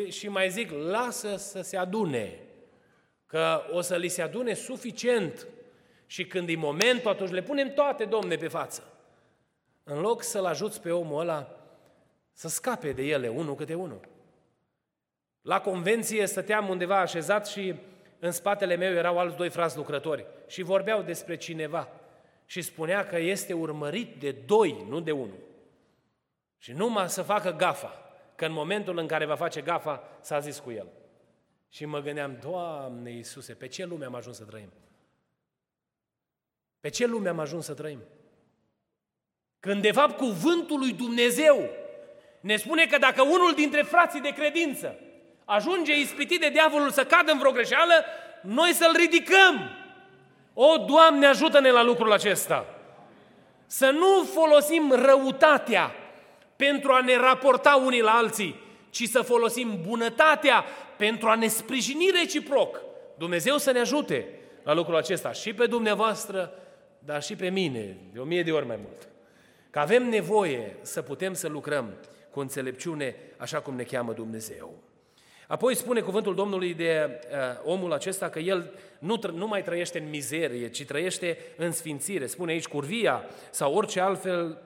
și 0.09 0.27
mai 0.27 0.49
zic, 0.49 0.71
lasă 0.71 1.35
să 1.37 1.61
se 1.61 1.77
adune, 1.77 2.39
că 3.25 3.63
o 3.71 3.81
să 3.81 3.95
li 3.95 4.07
se 4.07 4.21
adune 4.21 4.53
suficient 4.53 5.47
și 6.05 6.25
când 6.25 6.49
e 6.49 6.55
momentul, 6.55 7.11
atunci 7.11 7.31
le 7.31 7.41
punem 7.41 7.73
toate, 7.73 8.05
domne, 8.05 8.35
pe 8.35 8.47
față. 8.47 8.83
În 9.83 9.99
loc 9.99 10.23
să-l 10.23 10.45
ajuți 10.45 10.81
pe 10.81 10.91
omul 10.91 11.19
ăla 11.19 11.49
să 12.31 12.47
scape 12.47 12.91
de 12.91 13.03
ele, 13.03 13.27
unul 13.27 13.55
câte 13.55 13.73
unul. 13.73 13.99
La 15.41 15.61
convenție 15.61 16.25
stăteam 16.25 16.69
undeva 16.69 16.99
așezat 16.99 17.47
și 17.47 17.75
în 18.19 18.31
spatele 18.31 18.75
meu 18.75 18.93
erau 18.93 19.19
alți 19.19 19.35
doi 19.35 19.49
frați 19.49 19.77
lucrători 19.77 20.25
și 20.47 20.61
vorbeau 20.61 21.01
despre 21.01 21.37
cineva 21.37 21.87
și 22.45 22.61
spunea 22.61 23.05
că 23.05 23.17
este 23.17 23.53
urmărit 23.53 24.19
de 24.19 24.31
doi, 24.31 24.85
nu 24.89 24.99
de 24.99 25.11
unul. 25.11 25.44
Și 26.57 26.71
numai 26.71 27.09
să 27.09 27.21
facă 27.21 27.51
gafa, 27.51 28.05
că 28.35 28.45
în 28.45 28.51
momentul 28.51 28.97
în 28.97 29.07
care 29.07 29.25
va 29.25 29.35
face 29.35 29.61
gafa, 29.61 30.03
s-a 30.21 30.39
zis 30.39 30.59
cu 30.59 30.71
el. 30.71 30.87
Și 31.69 31.85
mă 31.85 31.99
gândeam, 31.99 32.37
Doamne 32.41 33.11
Iisuse, 33.11 33.53
pe 33.53 33.67
ce 33.67 33.85
lume 33.85 34.05
am 34.05 34.15
ajuns 34.15 34.37
să 34.37 34.43
trăim? 34.43 34.71
Pe 36.79 36.89
ce 36.89 37.05
lume 37.05 37.29
am 37.29 37.39
ajuns 37.39 37.65
să 37.65 37.73
trăim? 37.73 37.99
Când 39.59 39.81
de 39.81 39.91
fapt 39.91 40.17
cuvântul 40.17 40.79
lui 40.79 40.93
Dumnezeu 40.93 41.69
ne 42.39 42.55
spune 42.55 42.85
că 42.85 42.97
dacă 42.97 43.21
unul 43.21 43.53
dintre 43.55 43.81
frații 43.81 44.21
de 44.21 44.33
credință 44.33 44.99
ajunge 45.45 45.99
ispitit 45.99 46.39
de 46.39 46.49
diavolul 46.49 46.91
să 46.91 47.05
cadă 47.05 47.31
în 47.31 47.37
vreo 47.37 47.51
greșeală, 47.51 47.93
noi 48.41 48.71
să-l 48.73 48.95
ridicăm. 48.95 49.69
O, 50.53 50.77
Doamne, 50.77 51.25
ajută-ne 51.25 51.71
la 51.71 51.83
lucrul 51.83 52.11
acesta. 52.11 52.65
Să 53.65 53.89
nu 53.89 54.23
folosim 54.23 54.91
răutatea 54.91 55.91
pentru 56.55 56.91
a 56.91 57.01
ne 57.01 57.17
raporta 57.17 57.81
unii 57.85 58.01
la 58.01 58.11
alții, 58.11 58.55
ci 58.89 59.07
să 59.07 59.21
folosim 59.21 59.79
bunătatea 59.87 60.65
pentru 60.97 61.27
a 61.27 61.35
ne 61.35 61.47
sprijini 61.47 62.11
reciproc. 62.19 62.81
Dumnezeu 63.17 63.57
să 63.57 63.71
ne 63.71 63.79
ajute 63.79 64.27
la 64.63 64.73
lucrul 64.73 64.95
acesta 64.95 65.31
și 65.31 65.53
pe 65.53 65.65
dumneavoastră, 65.65 66.51
dar 66.99 67.23
și 67.23 67.35
pe 67.35 67.49
mine, 67.49 67.97
de 68.13 68.19
o 68.19 68.23
mie 68.23 68.43
de 68.43 68.51
ori 68.51 68.65
mai 68.65 68.79
mult. 68.83 69.07
Că 69.69 69.79
avem 69.79 70.09
nevoie 70.09 70.77
să 70.81 71.01
putem 71.01 71.33
să 71.33 71.47
lucrăm 71.47 71.93
cu 72.31 72.39
înțelepciune 72.39 73.15
așa 73.37 73.59
cum 73.59 73.75
ne 73.75 73.83
cheamă 73.83 74.13
Dumnezeu. 74.13 74.73
Apoi 75.47 75.75
spune 75.75 76.01
cuvântul 76.01 76.35
Domnului 76.35 76.73
de 76.73 77.19
uh, 77.29 77.37
omul 77.63 77.93
acesta 77.93 78.29
că 78.29 78.39
el 78.39 78.71
nu, 78.99 79.19
nu 79.33 79.47
mai 79.47 79.63
trăiește 79.63 79.99
în 79.99 80.09
mizerie, 80.09 80.69
ci 80.69 80.85
trăiește 80.85 81.37
în 81.57 81.71
sfințire. 81.71 82.25
Spune 82.25 82.51
aici 82.51 82.67
curvia 82.67 83.23
sau 83.49 83.73
orice 83.73 83.99
altfel 83.99 84.57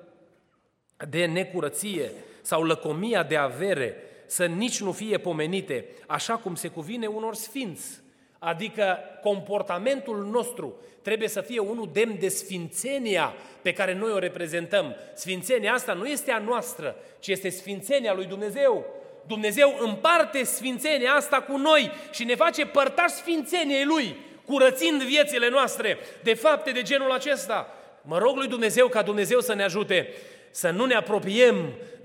de 1.08 1.26
necurăție 1.26 2.12
sau 2.42 2.64
lăcomia 2.64 3.24
de 3.24 3.36
avere 3.36 3.96
să 4.26 4.46
nici 4.46 4.82
nu 4.82 4.92
fie 4.92 5.18
pomenite, 5.18 5.86
așa 6.08 6.34
cum 6.34 6.56
se 6.56 6.68
cuvine 6.68 7.08
unor 7.08 7.36
sfinți. 7.36 8.00
Adică 8.40 9.00
comportamentul 9.22 10.26
nostru 10.32 10.76
trebuie 11.02 11.28
să 11.28 11.42
fie 11.42 11.60
unul 11.60 11.90
demn 11.94 12.20
de 12.20 12.28
sfințenia 12.28 13.34
pe 13.62 13.74
care 13.74 13.94
noi 13.94 14.12
o 14.12 14.20
reprezentăm. 14.20 14.96
Sfințenia 15.14 15.74
asta 15.74 15.94
nu 15.94 16.06
este 16.06 16.32
a 16.32 16.38
noastră, 16.38 16.96
ci 17.20 17.28
este 17.28 17.50
sfințenia 17.50 18.14
lui 18.14 18.26
Dumnezeu. 18.26 18.86
Dumnezeu 19.28 19.76
împarte 19.80 20.44
sfințenia 20.44 21.12
asta 21.12 21.42
cu 21.42 21.58
noi 21.58 21.92
și 22.12 22.24
ne 22.24 22.36
face 22.36 22.66
părtași 22.66 23.14
sfințeniei 23.14 23.86
Lui, 23.86 24.16
curățind 24.46 25.04
viețile 25.04 25.50
noastre 25.50 25.98
de 26.24 26.34
fapte 26.34 26.72
de 26.72 26.82
genul 26.82 27.12
acesta. 27.12 27.74
Mă 28.02 28.18
rog 28.18 28.36
lui 28.38 28.48
Dumnezeu 28.48 28.88
ca 28.88 29.02
Dumnezeu 29.02 29.40
să 29.40 29.54
ne 29.54 29.64
ajute 29.64 30.10
să 30.52 30.70
nu 30.70 30.86
ne 30.86 30.94
apropiem 30.94 31.56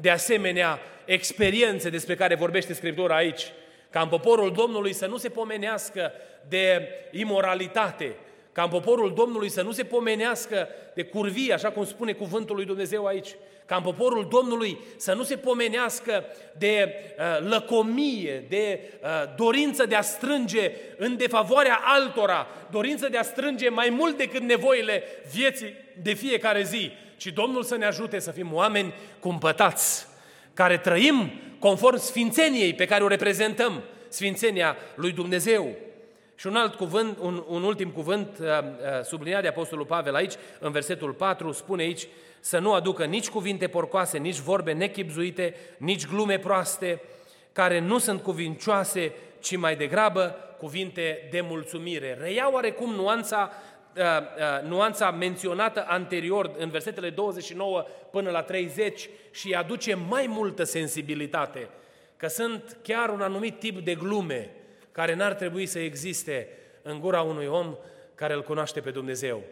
de 0.00 0.10
asemenea 0.10 0.78
experiențe 1.04 1.90
despre 1.90 2.14
care 2.14 2.34
vorbește 2.34 2.72
Scriptura 2.72 3.16
aici, 3.16 3.52
ca 3.90 4.00
în 4.00 4.08
poporul 4.08 4.52
Domnului 4.52 4.92
să 4.92 5.06
nu 5.06 5.16
se 5.16 5.28
pomenească 5.28 6.12
de 6.48 6.88
imoralitate, 7.10 8.16
ca 8.52 8.62
în 8.62 8.68
poporul 8.68 9.14
Domnului 9.14 9.48
să 9.48 9.62
nu 9.62 9.72
se 9.72 9.84
pomenească 9.84 10.68
de 10.94 11.02
curvie, 11.02 11.52
așa 11.52 11.70
cum 11.70 11.84
spune 11.84 12.12
cuvântul 12.12 12.56
lui 12.56 12.64
Dumnezeu 12.64 13.06
aici, 13.06 13.28
ca 13.66 13.76
în 13.76 13.82
poporul 13.82 14.28
Domnului 14.30 14.78
să 14.96 15.14
nu 15.14 15.22
se 15.22 15.36
pomenească 15.36 16.24
de 16.58 16.94
uh, 17.18 17.48
lăcomie, 17.48 18.44
de 18.48 18.80
uh, 19.02 19.08
dorință 19.36 19.86
de 19.86 19.94
a 19.94 20.00
strânge 20.00 20.72
în 20.96 21.16
defavoarea 21.16 21.80
altora, 21.84 22.46
dorință 22.70 23.08
de 23.08 23.16
a 23.16 23.22
strânge 23.22 23.68
mai 23.68 23.90
mult 23.90 24.16
decât 24.16 24.42
nevoile 24.42 25.02
vieții 25.32 25.74
de 26.02 26.12
fiecare 26.12 26.62
zi, 26.62 26.92
ci 27.24 27.32
Domnul 27.32 27.62
să 27.62 27.76
ne 27.76 27.84
ajute 27.84 28.18
să 28.18 28.30
fim 28.30 28.52
oameni 28.52 28.94
cumpătați, 29.20 30.06
care 30.54 30.78
trăim 30.78 31.32
conform 31.58 31.96
sfințeniei 31.96 32.74
pe 32.74 32.84
care 32.84 33.04
o 33.04 33.08
reprezentăm, 33.08 33.82
sfințenia 34.08 34.76
lui 34.94 35.12
Dumnezeu. 35.12 35.68
Și 36.34 36.46
un 36.46 36.56
alt 36.56 36.74
cuvânt, 36.74 37.18
un, 37.18 37.44
un 37.48 37.62
ultim 37.62 37.90
cuvânt 37.90 38.38
uh, 38.40 38.46
uh, 38.46 39.04
subliniat 39.04 39.42
de 39.42 39.48
Apostolul 39.48 39.84
Pavel 39.84 40.14
aici, 40.14 40.32
în 40.58 40.72
versetul 40.72 41.12
4, 41.12 41.52
spune 41.52 41.82
aici 41.82 42.06
să 42.40 42.58
nu 42.58 42.72
aducă 42.72 43.04
nici 43.04 43.28
cuvinte 43.28 43.66
porcoase, 43.66 44.18
nici 44.18 44.38
vorbe 44.38 44.72
nechipzuite, 44.72 45.54
nici 45.78 46.06
glume 46.06 46.38
proaste, 46.38 47.00
care 47.52 47.78
nu 47.80 47.98
sunt 47.98 48.22
cuvincioase, 48.22 49.12
ci 49.40 49.56
mai 49.56 49.76
degrabă 49.76 50.36
cuvinte 50.58 51.28
de 51.30 51.40
mulțumire. 51.40 52.18
Reia 52.20 52.52
oarecum 52.52 52.94
nuanța, 52.94 53.50
uh, 53.50 53.56
uh, 53.72 53.73
nuanța 54.62 55.10
menționată 55.10 55.84
anterior 55.86 56.54
în 56.58 56.70
versetele 56.70 57.10
29 57.10 57.86
până 58.10 58.30
la 58.30 58.42
30 58.42 59.08
și 59.30 59.52
aduce 59.52 59.94
mai 59.94 60.26
multă 60.26 60.64
sensibilitate, 60.64 61.68
că 62.16 62.26
sunt 62.26 62.78
chiar 62.82 63.08
un 63.08 63.20
anumit 63.20 63.58
tip 63.58 63.84
de 63.84 63.94
glume 63.94 64.50
care 64.92 65.14
n-ar 65.14 65.34
trebui 65.34 65.66
să 65.66 65.78
existe 65.78 66.48
în 66.82 67.00
gura 67.00 67.22
unui 67.22 67.46
om 67.46 67.76
care 68.14 68.34
îl 68.34 68.42
cunoaște 68.42 68.80
pe 68.80 68.90
Dumnezeu. 68.90 69.42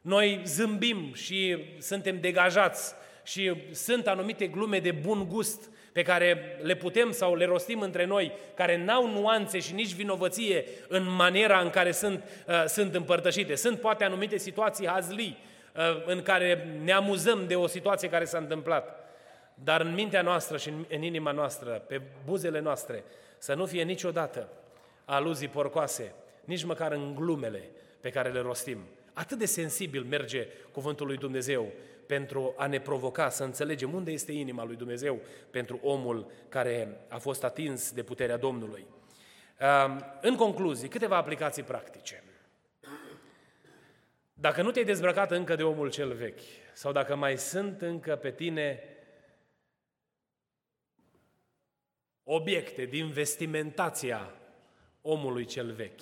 Noi 0.00 0.42
zâmbim 0.44 1.14
și 1.14 1.64
suntem 1.78 2.20
degajați 2.20 2.94
și 3.22 3.52
sunt 3.70 4.06
anumite 4.06 4.46
glume 4.46 4.78
de 4.78 4.90
bun 4.90 5.28
gust 5.28 5.70
pe 5.94 6.02
care 6.02 6.58
le 6.62 6.74
putem 6.74 7.10
sau 7.10 7.34
le 7.34 7.44
rostim 7.44 7.80
între 7.80 8.04
noi, 8.04 8.32
care 8.54 8.84
n-au 8.84 9.06
nuanțe 9.06 9.58
și 9.58 9.74
nici 9.74 9.94
vinovăție 9.94 10.64
în 10.88 11.14
maniera 11.14 11.60
în 11.60 11.70
care 11.70 11.92
sunt, 11.92 12.24
uh, 12.46 12.64
sunt 12.66 12.94
împărtășite. 12.94 13.54
Sunt 13.54 13.80
poate 13.80 14.04
anumite 14.04 14.36
situații 14.36 14.86
hazlii 14.86 15.38
uh, 15.76 15.82
în 16.06 16.22
care 16.22 16.78
ne 16.82 16.92
amuzăm 16.92 17.46
de 17.46 17.56
o 17.56 17.66
situație 17.66 18.08
care 18.08 18.24
s-a 18.24 18.38
întâmplat. 18.38 19.08
Dar 19.54 19.80
în 19.80 19.94
mintea 19.94 20.22
noastră 20.22 20.56
și 20.56 20.68
în, 20.68 20.84
în 20.90 21.02
inima 21.02 21.30
noastră, 21.30 21.70
pe 21.70 22.00
buzele 22.24 22.60
noastre, 22.60 23.04
să 23.38 23.54
nu 23.54 23.66
fie 23.66 23.82
niciodată 23.82 24.48
aluzii 25.04 25.48
porcoase, 25.48 26.14
nici 26.44 26.64
măcar 26.64 26.92
în 26.92 27.14
glumele 27.14 27.62
pe 28.00 28.10
care 28.10 28.30
le 28.30 28.40
rostim. 28.40 28.78
Atât 29.12 29.38
de 29.38 29.46
sensibil 29.46 30.02
merge 30.02 30.46
cuvântul 30.72 31.06
lui 31.06 31.16
Dumnezeu 31.16 31.72
pentru 32.06 32.54
a 32.56 32.66
ne 32.66 32.80
provoca 32.80 33.28
să 33.28 33.44
înțelegem 33.44 33.94
unde 33.94 34.10
este 34.10 34.32
inima 34.32 34.64
lui 34.64 34.76
Dumnezeu 34.76 35.20
pentru 35.50 35.78
omul 35.82 36.30
care 36.48 37.04
a 37.08 37.18
fost 37.18 37.44
atins 37.44 37.92
de 37.92 38.02
puterea 38.02 38.36
Domnului. 38.36 38.86
În 40.20 40.36
concluzie, 40.36 40.88
câteva 40.88 41.16
aplicații 41.16 41.62
practice. 41.62 42.24
Dacă 44.34 44.62
nu 44.62 44.70
te-ai 44.70 44.84
dezbrăcat 44.84 45.30
încă 45.30 45.54
de 45.54 45.62
omul 45.62 45.90
cel 45.90 46.12
vechi, 46.12 46.40
sau 46.72 46.92
dacă 46.92 47.14
mai 47.14 47.38
sunt 47.38 47.82
încă 47.82 48.16
pe 48.16 48.30
tine 48.30 48.82
obiecte 52.22 52.84
din 52.84 53.10
vestimentația 53.10 54.34
omului 55.00 55.44
cel 55.44 55.72
vechi. 55.72 56.00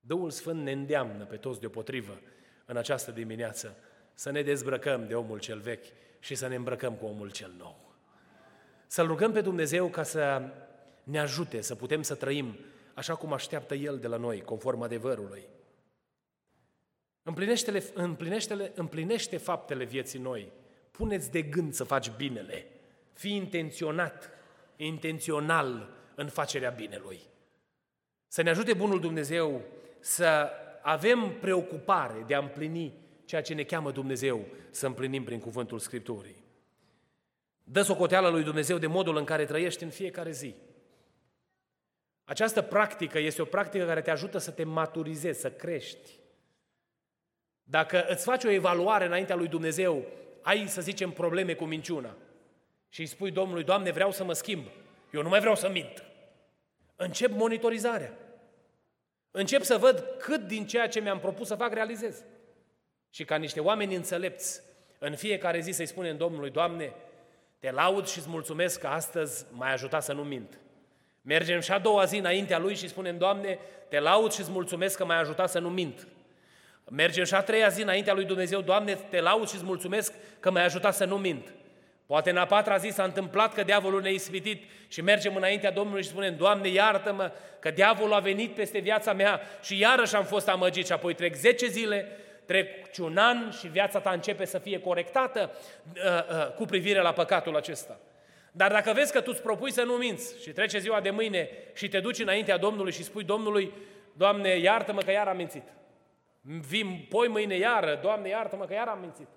Duhul 0.00 0.30
Sfânt 0.30 0.62
ne 0.62 0.72
îndeamnă 0.72 1.24
pe 1.24 1.36
toți 1.36 1.60
deopotrivă 1.60 2.20
în 2.64 2.76
această 2.76 3.10
dimineață 3.10 3.76
să 4.20 4.30
ne 4.30 4.42
dezbrăcăm 4.42 5.06
de 5.06 5.14
omul 5.14 5.38
cel 5.38 5.58
vechi 5.58 5.84
și 6.18 6.34
să 6.34 6.48
ne 6.48 6.54
îmbrăcăm 6.54 6.94
cu 6.94 7.06
omul 7.06 7.30
cel 7.30 7.54
nou. 7.58 7.94
Să-L 8.86 9.06
rugăm 9.06 9.32
pe 9.32 9.40
Dumnezeu 9.40 9.88
ca 9.88 10.02
să 10.02 10.42
ne 11.02 11.20
ajute 11.20 11.60
să 11.60 11.74
putem 11.74 12.02
să 12.02 12.14
trăim 12.14 12.58
așa 12.94 13.14
cum 13.14 13.32
așteaptă 13.32 13.74
El 13.74 13.98
de 13.98 14.06
la 14.06 14.16
noi, 14.16 14.40
conform 14.40 14.80
adevărului. 14.80 15.48
Împlinește, 17.22 17.82
împlinește, 17.94 18.72
împlinește 18.74 19.36
faptele 19.36 19.84
vieții 19.84 20.18
noi. 20.18 20.52
Puneți 20.90 21.30
de 21.30 21.42
gând 21.42 21.72
să 21.72 21.84
faci 21.84 22.10
binele. 22.10 22.66
Fii 23.12 23.34
intenționat, 23.34 24.30
intențional 24.76 25.90
în 26.14 26.28
facerea 26.28 26.70
binelui. 26.70 27.20
Să 28.28 28.42
ne 28.42 28.50
ajute 28.50 28.74
Bunul 28.74 29.00
Dumnezeu 29.00 29.62
să 30.00 30.50
avem 30.82 31.36
preocupare 31.40 32.24
de 32.26 32.34
a 32.34 32.38
împlini 32.38 33.08
ceea 33.30 33.42
ce 33.42 33.54
ne 33.54 33.62
cheamă 33.62 33.90
Dumnezeu 33.90 34.46
să 34.70 34.86
împlinim 34.86 35.24
prin 35.24 35.40
cuvântul 35.40 35.78
Scripturii. 35.78 36.44
Dă 37.64 37.82
socoteala 37.82 38.28
lui 38.28 38.42
Dumnezeu 38.42 38.78
de 38.78 38.86
modul 38.86 39.16
în 39.16 39.24
care 39.24 39.44
trăiești 39.44 39.82
în 39.82 39.90
fiecare 39.90 40.30
zi. 40.30 40.54
Această 42.24 42.62
practică 42.62 43.18
este 43.18 43.42
o 43.42 43.44
practică 43.44 43.84
care 43.84 44.02
te 44.02 44.10
ajută 44.10 44.38
să 44.38 44.50
te 44.50 44.64
maturizezi, 44.64 45.40
să 45.40 45.50
crești. 45.50 46.18
Dacă 47.62 48.06
îți 48.08 48.24
faci 48.24 48.44
o 48.44 48.50
evaluare 48.50 49.06
înaintea 49.06 49.36
lui 49.36 49.48
Dumnezeu, 49.48 50.04
ai, 50.42 50.66
să 50.66 50.80
zicem, 50.80 51.10
probleme 51.10 51.54
cu 51.54 51.64
minciuna 51.64 52.16
și 52.88 53.00
îi 53.00 53.06
spui 53.06 53.30
Domnului, 53.30 53.64
Doamne, 53.64 53.90
vreau 53.90 54.12
să 54.12 54.24
mă 54.24 54.32
schimb, 54.32 54.66
eu 55.12 55.22
nu 55.22 55.28
mai 55.28 55.40
vreau 55.40 55.54
să 55.54 55.68
mint. 55.68 56.04
Încep 56.96 57.30
monitorizarea. 57.30 58.18
Încep 59.30 59.62
să 59.62 59.76
văd 59.76 60.04
cât 60.18 60.46
din 60.46 60.66
ceea 60.66 60.88
ce 60.88 61.00
mi-am 61.00 61.20
propus 61.20 61.46
să 61.46 61.54
fac 61.54 61.72
realizez. 61.72 62.24
Și 63.10 63.24
ca 63.24 63.36
niște 63.36 63.60
oameni 63.60 63.94
înțelepți, 63.94 64.62
în 64.98 65.16
fiecare 65.16 65.60
zi 65.60 65.70
să-i 65.70 65.86
spunem 65.86 66.16
Domnului, 66.16 66.50
Doamne, 66.50 66.92
te 67.58 67.70
laud 67.70 68.06
și 68.06 68.18
îți 68.18 68.28
mulțumesc 68.28 68.80
că 68.80 68.86
astăzi 68.86 69.46
m-ai 69.50 69.72
ajutat 69.72 70.02
să 70.02 70.12
nu 70.12 70.22
mint. 70.22 70.58
Mergem 71.22 71.60
și 71.60 71.72
a 71.72 71.78
doua 71.78 72.04
zi 72.04 72.16
înaintea 72.16 72.58
Lui 72.58 72.74
și 72.74 72.88
spunem, 72.88 73.18
Doamne, 73.18 73.58
te 73.88 74.00
laud 74.00 74.32
și 74.32 74.40
îți 74.40 74.50
mulțumesc 74.50 74.96
că 74.96 75.04
m-ai 75.04 75.20
ajutat 75.20 75.50
să 75.50 75.58
nu 75.58 75.68
mint. 75.68 76.06
Mergem 76.90 77.24
și 77.24 77.34
a 77.34 77.42
treia 77.42 77.68
zi 77.68 77.82
înaintea 77.82 78.14
lui 78.14 78.24
Dumnezeu, 78.24 78.60
Doamne, 78.60 78.94
te 78.94 79.20
laud 79.20 79.48
și 79.48 79.54
îți 79.54 79.64
mulțumesc 79.64 80.12
că 80.40 80.50
m-ai 80.50 80.64
ajutat 80.64 80.94
să 80.94 81.04
nu 81.04 81.16
mint. 81.16 81.52
Poate 82.06 82.30
în 82.30 82.36
a 82.36 82.46
patra 82.46 82.76
zi 82.76 82.88
s-a 82.88 83.04
întâmplat 83.04 83.54
că 83.54 83.62
diavolul 83.62 84.00
ne-a 84.02 84.10
ispitit 84.10 84.62
și 84.88 85.02
mergem 85.02 85.36
înaintea 85.36 85.70
Domnului 85.70 86.02
și 86.02 86.08
spunem, 86.08 86.36
Doamne, 86.36 86.68
iartă-mă 86.68 87.32
că 87.58 87.70
diavolul 87.70 88.14
a 88.14 88.18
venit 88.18 88.54
peste 88.54 88.78
viața 88.78 89.12
mea 89.12 89.40
și 89.62 89.78
iarăși 89.78 90.16
am 90.16 90.24
fost 90.24 90.48
amăgit 90.48 90.86
și 90.86 90.92
apoi 90.92 91.14
trec 91.14 91.34
10 91.34 91.66
zile, 91.66 92.08
trec 92.50 92.98
un 93.00 93.16
an 93.16 93.50
și 93.50 93.68
viața 93.68 94.00
ta 94.00 94.10
începe 94.10 94.44
să 94.44 94.58
fie 94.58 94.80
corectată 94.80 95.50
uh, 95.50 96.02
uh, 96.02 96.54
cu 96.54 96.64
privire 96.64 97.00
la 97.00 97.12
păcatul 97.12 97.56
acesta. 97.56 97.98
Dar 98.52 98.72
dacă 98.72 98.92
vezi 98.92 99.12
că 99.12 99.20
tu 99.20 99.30
îți 99.32 99.42
propui 99.42 99.72
să 99.72 99.82
nu 99.82 99.92
minți 99.92 100.42
și 100.42 100.50
trece 100.50 100.78
ziua 100.78 101.00
de 101.00 101.10
mâine 101.10 101.48
și 101.74 101.88
te 101.88 102.00
duci 102.00 102.18
înaintea 102.18 102.56
Domnului 102.56 102.92
și 102.92 103.04
spui 103.04 103.24
Domnului, 103.24 103.72
Doamne, 104.12 104.58
iartă-mă 104.58 105.00
că 105.00 105.10
iar 105.10 105.26
am 105.26 105.36
mințit. 105.36 105.62
Vin 106.40 107.06
poi 107.08 107.28
mâine 107.28 107.56
iară, 107.56 107.98
Doamne, 108.02 108.28
iartă-mă 108.28 108.64
că 108.64 108.72
iar 108.72 108.88
am 108.88 109.00
mințit. 109.00 109.28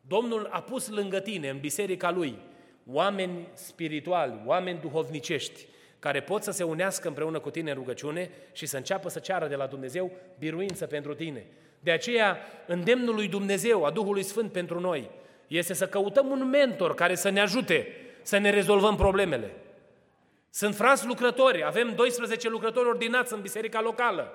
Domnul 0.00 0.48
a 0.50 0.62
pus 0.62 0.88
lângă 0.88 1.20
tine, 1.20 1.48
în 1.48 1.58
biserica 1.58 2.10
Lui, 2.10 2.38
oameni 2.86 3.48
spirituali, 3.52 4.42
oameni 4.44 4.80
duhovnicești, 4.80 5.66
care 5.98 6.22
pot 6.22 6.42
să 6.42 6.50
se 6.50 6.62
unească 6.62 7.08
împreună 7.08 7.38
cu 7.38 7.50
tine 7.50 7.70
în 7.70 7.76
rugăciune 7.76 8.30
și 8.52 8.66
să 8.66 8.76
înceapă 8.76 9.08
să 9.08 9.18
ceară 9.18 9.46
de 9.46 9.54
la 9.54 9.66
Dumnezeu 9.66 10.12
biruință 10.38 10.86
pentru 10.86 11.14
tine. 11.14 11.46
De 11.80 11.90
aceea, 11.90 12.38
îndemnul 12.66 13.14
lui 13.14 13.28
Dumnezeu, 13.28 13.84
a 13.84 13.90
Duhului 13.90 14.22
Sfânt 14.22 14.52
pentru 14.52 14.80
noi, 14.80 15.10
este 15.46 15.74
să 15.74 15.86
căutăm 15.86 16.30
un 16.30 16.48
mentor 16.48 16.94
care 16.94 17.14
să 17.14 17.28
ne 17.28 17.40
ajute 17.40 17.86
să 18.22 18.38
ne 18.38 18.50
rezolvăm 18.50 18.96
problemele. 18.96 19.54
Sunt 20.50 20.74
frați 20.74 21.06
lucrători, 21.06 21.64
avem 21.64 21.94
12 21.94 22.48
lucrători 22.48 22.88
ordinați 22.88 23.32
în 23.32 23.40
biserica 23.40 23.80
locală, 23.80 24.32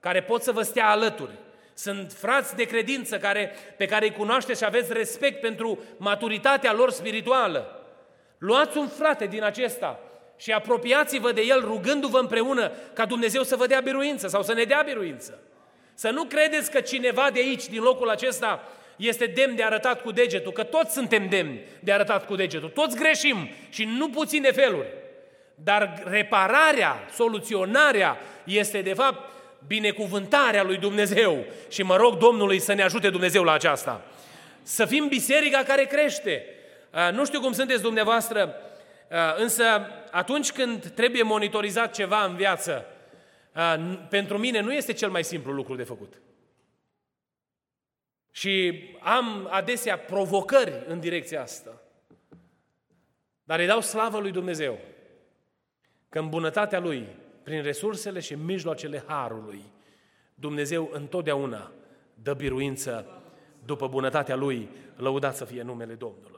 care 0.00 0.22
pot 0.22 0.42
să 0.42 0.52
vă 0.52 0.62
stea 0.62 0.88
alături. 0.88 1.32
Sunt 1.74 2.12
frați 2.12 2.56
de 2.56 2.64
credință 2.64 3.18
care, 3.18 3.52
pe 3.76 3.86
care 3.86 4.04
îi 4.04 4.12
cunoașteți 4.12 4.58
și 4.58 4.64
aveți 4.64 4.92
respect 4.92 5.40
pentru 5.40 5.78
maturitatea 5.96 6.72
lor 6.72 6.90
spirituală. 6.90 7.82
Luați 8.38 8.76
un 8.76 8.88
frate 8.88 9.26
din 9.26 9.42
acesta 9.42 10.00
și 10.36 10.52
apropiați-vă 10.52 11.32
de 11.32 11.42
el 11.42 11.60
rugându-vă 11.60 12.18
împreună 12.18 12.72
ca 12.92 13.06
Dumnezeu 13.06 13.42
să 13.42 13.56
vă 13.56 13.66
dea 13.66 13.80
biruință 13.80 14.28
sau 14.28 14.42
să 14.42 14.52
ne 14.52 14.64
dea 14.64 14.82
biruință. 14.84 15.38
Să 15.98 16.10
nu 16.10 16.24
credeți 16.24 16.70
că 16.70 16.80
cineva 16.80 17.30
de 17.32 17.40
aici, 17.40 17.66
din 17.66 17.82
locul 17.82 18.08
acesta, 18.08 18.68
este 18.96 19.26
demn 19.26 19.56
de 19.56 19.62
arătat 19.62 20.02
cu 20.02 20.10
degetul, 20.10 20.52
că 20.52 20.62
toți 20.62 20.92
suntem 20.92 21.28
demni 21.28 21.60
de 21.80 21.92
arătat 21.92 22.26
cu 22.26 22.34
degetul, 22.34 22.68
toți 22.68 22.96
greșim 22.96 23.48
și 23.68 23.84
nu 23.84 24.08
puține 24.08 24.50
feluri. 24.50 24.86
Dar 25.54 26.02
repararea, 26.04 27.06
soluționarea 27.14 28.16
este 28.44 28.80
de 28.80 28.94
fapt 28.94 29.30
binecuvântarea 29.66 30.62
lui 30.62 30.76
Dumnezeu 30.76 31.44
și 31.68 31.82
mă 31.82 31.96
rog 31.96 32.16
Domnului 32.16 32.58
să 32.58 32.72
ne 32.72 32.82
ajute 32.82 33.10
Dumnezeu 33.10 33.42
la 33.42 33.52
aceasta. 33.52 34.04
Să 34.62 34.84
fim 34.84 35.08
biserica 35.08 35.62
care 35.62 35.84
crește. 35.84 36.44
Nu 37.12 37.24
știu 37.24 37.40
cum 37.40 37.52
sunteți 37.52 37.82
dumneavoastră, 37.82 38.54
însă 39.36 39.64
atunci 40.10 40.52
când 40.52 40.86
trebuie 40.86 41.22
monitorizat 41.22 41.94
ceva 41.94 42.24
în 42.24 42.36
viață, 42.36 42.86
pentru 44.08 44.38
mine 44.38 44.60
nu 44.60 44.72
este 44.72 44.92
cel 44.92 45.10
mai 45.10 45.24
simplu 45.24 45.52
lucru 45.52 45.74
de 45.74 45.82
făcut. 45.82 46.20
Și 48.30 48.82
am 49.00 49.48
adesea 49.50 49.98
provocări 49.98 50.84
în 50.86 51.00
direcția 51.00 51.42
asta. 51.42 51.82
Dar 53.44 53.58
îi 53.58 53.66
dau 53.66 53.80
slavă 53.80 54.18
lui 54.18 54.30
Dumnezeu 54.30 54.78
că 56.08 56.18
în 56.18 56.28
bunătatea 56.28 56.78
Lui, 56.78 57.06
prin 57.42 57.62
resursele 57.62 58.20
și 58.20 58.34
mijloacele 58.34 59.04
Harului, 59.06 59.62
Dumnezeu 60.34 60.90
întotdeauna 60.92 61.72
dă 62.14 62.34
biruință 62.34 63.22
după 63.64 63.88
bunătatea 63.88 64.36
Lui, 64.36 64.68
lăudat 64.96 65.36
să 65.36 65.44
fie 65.44 65.62
numele 65.62 65.94
Domnului. 65.94 66.37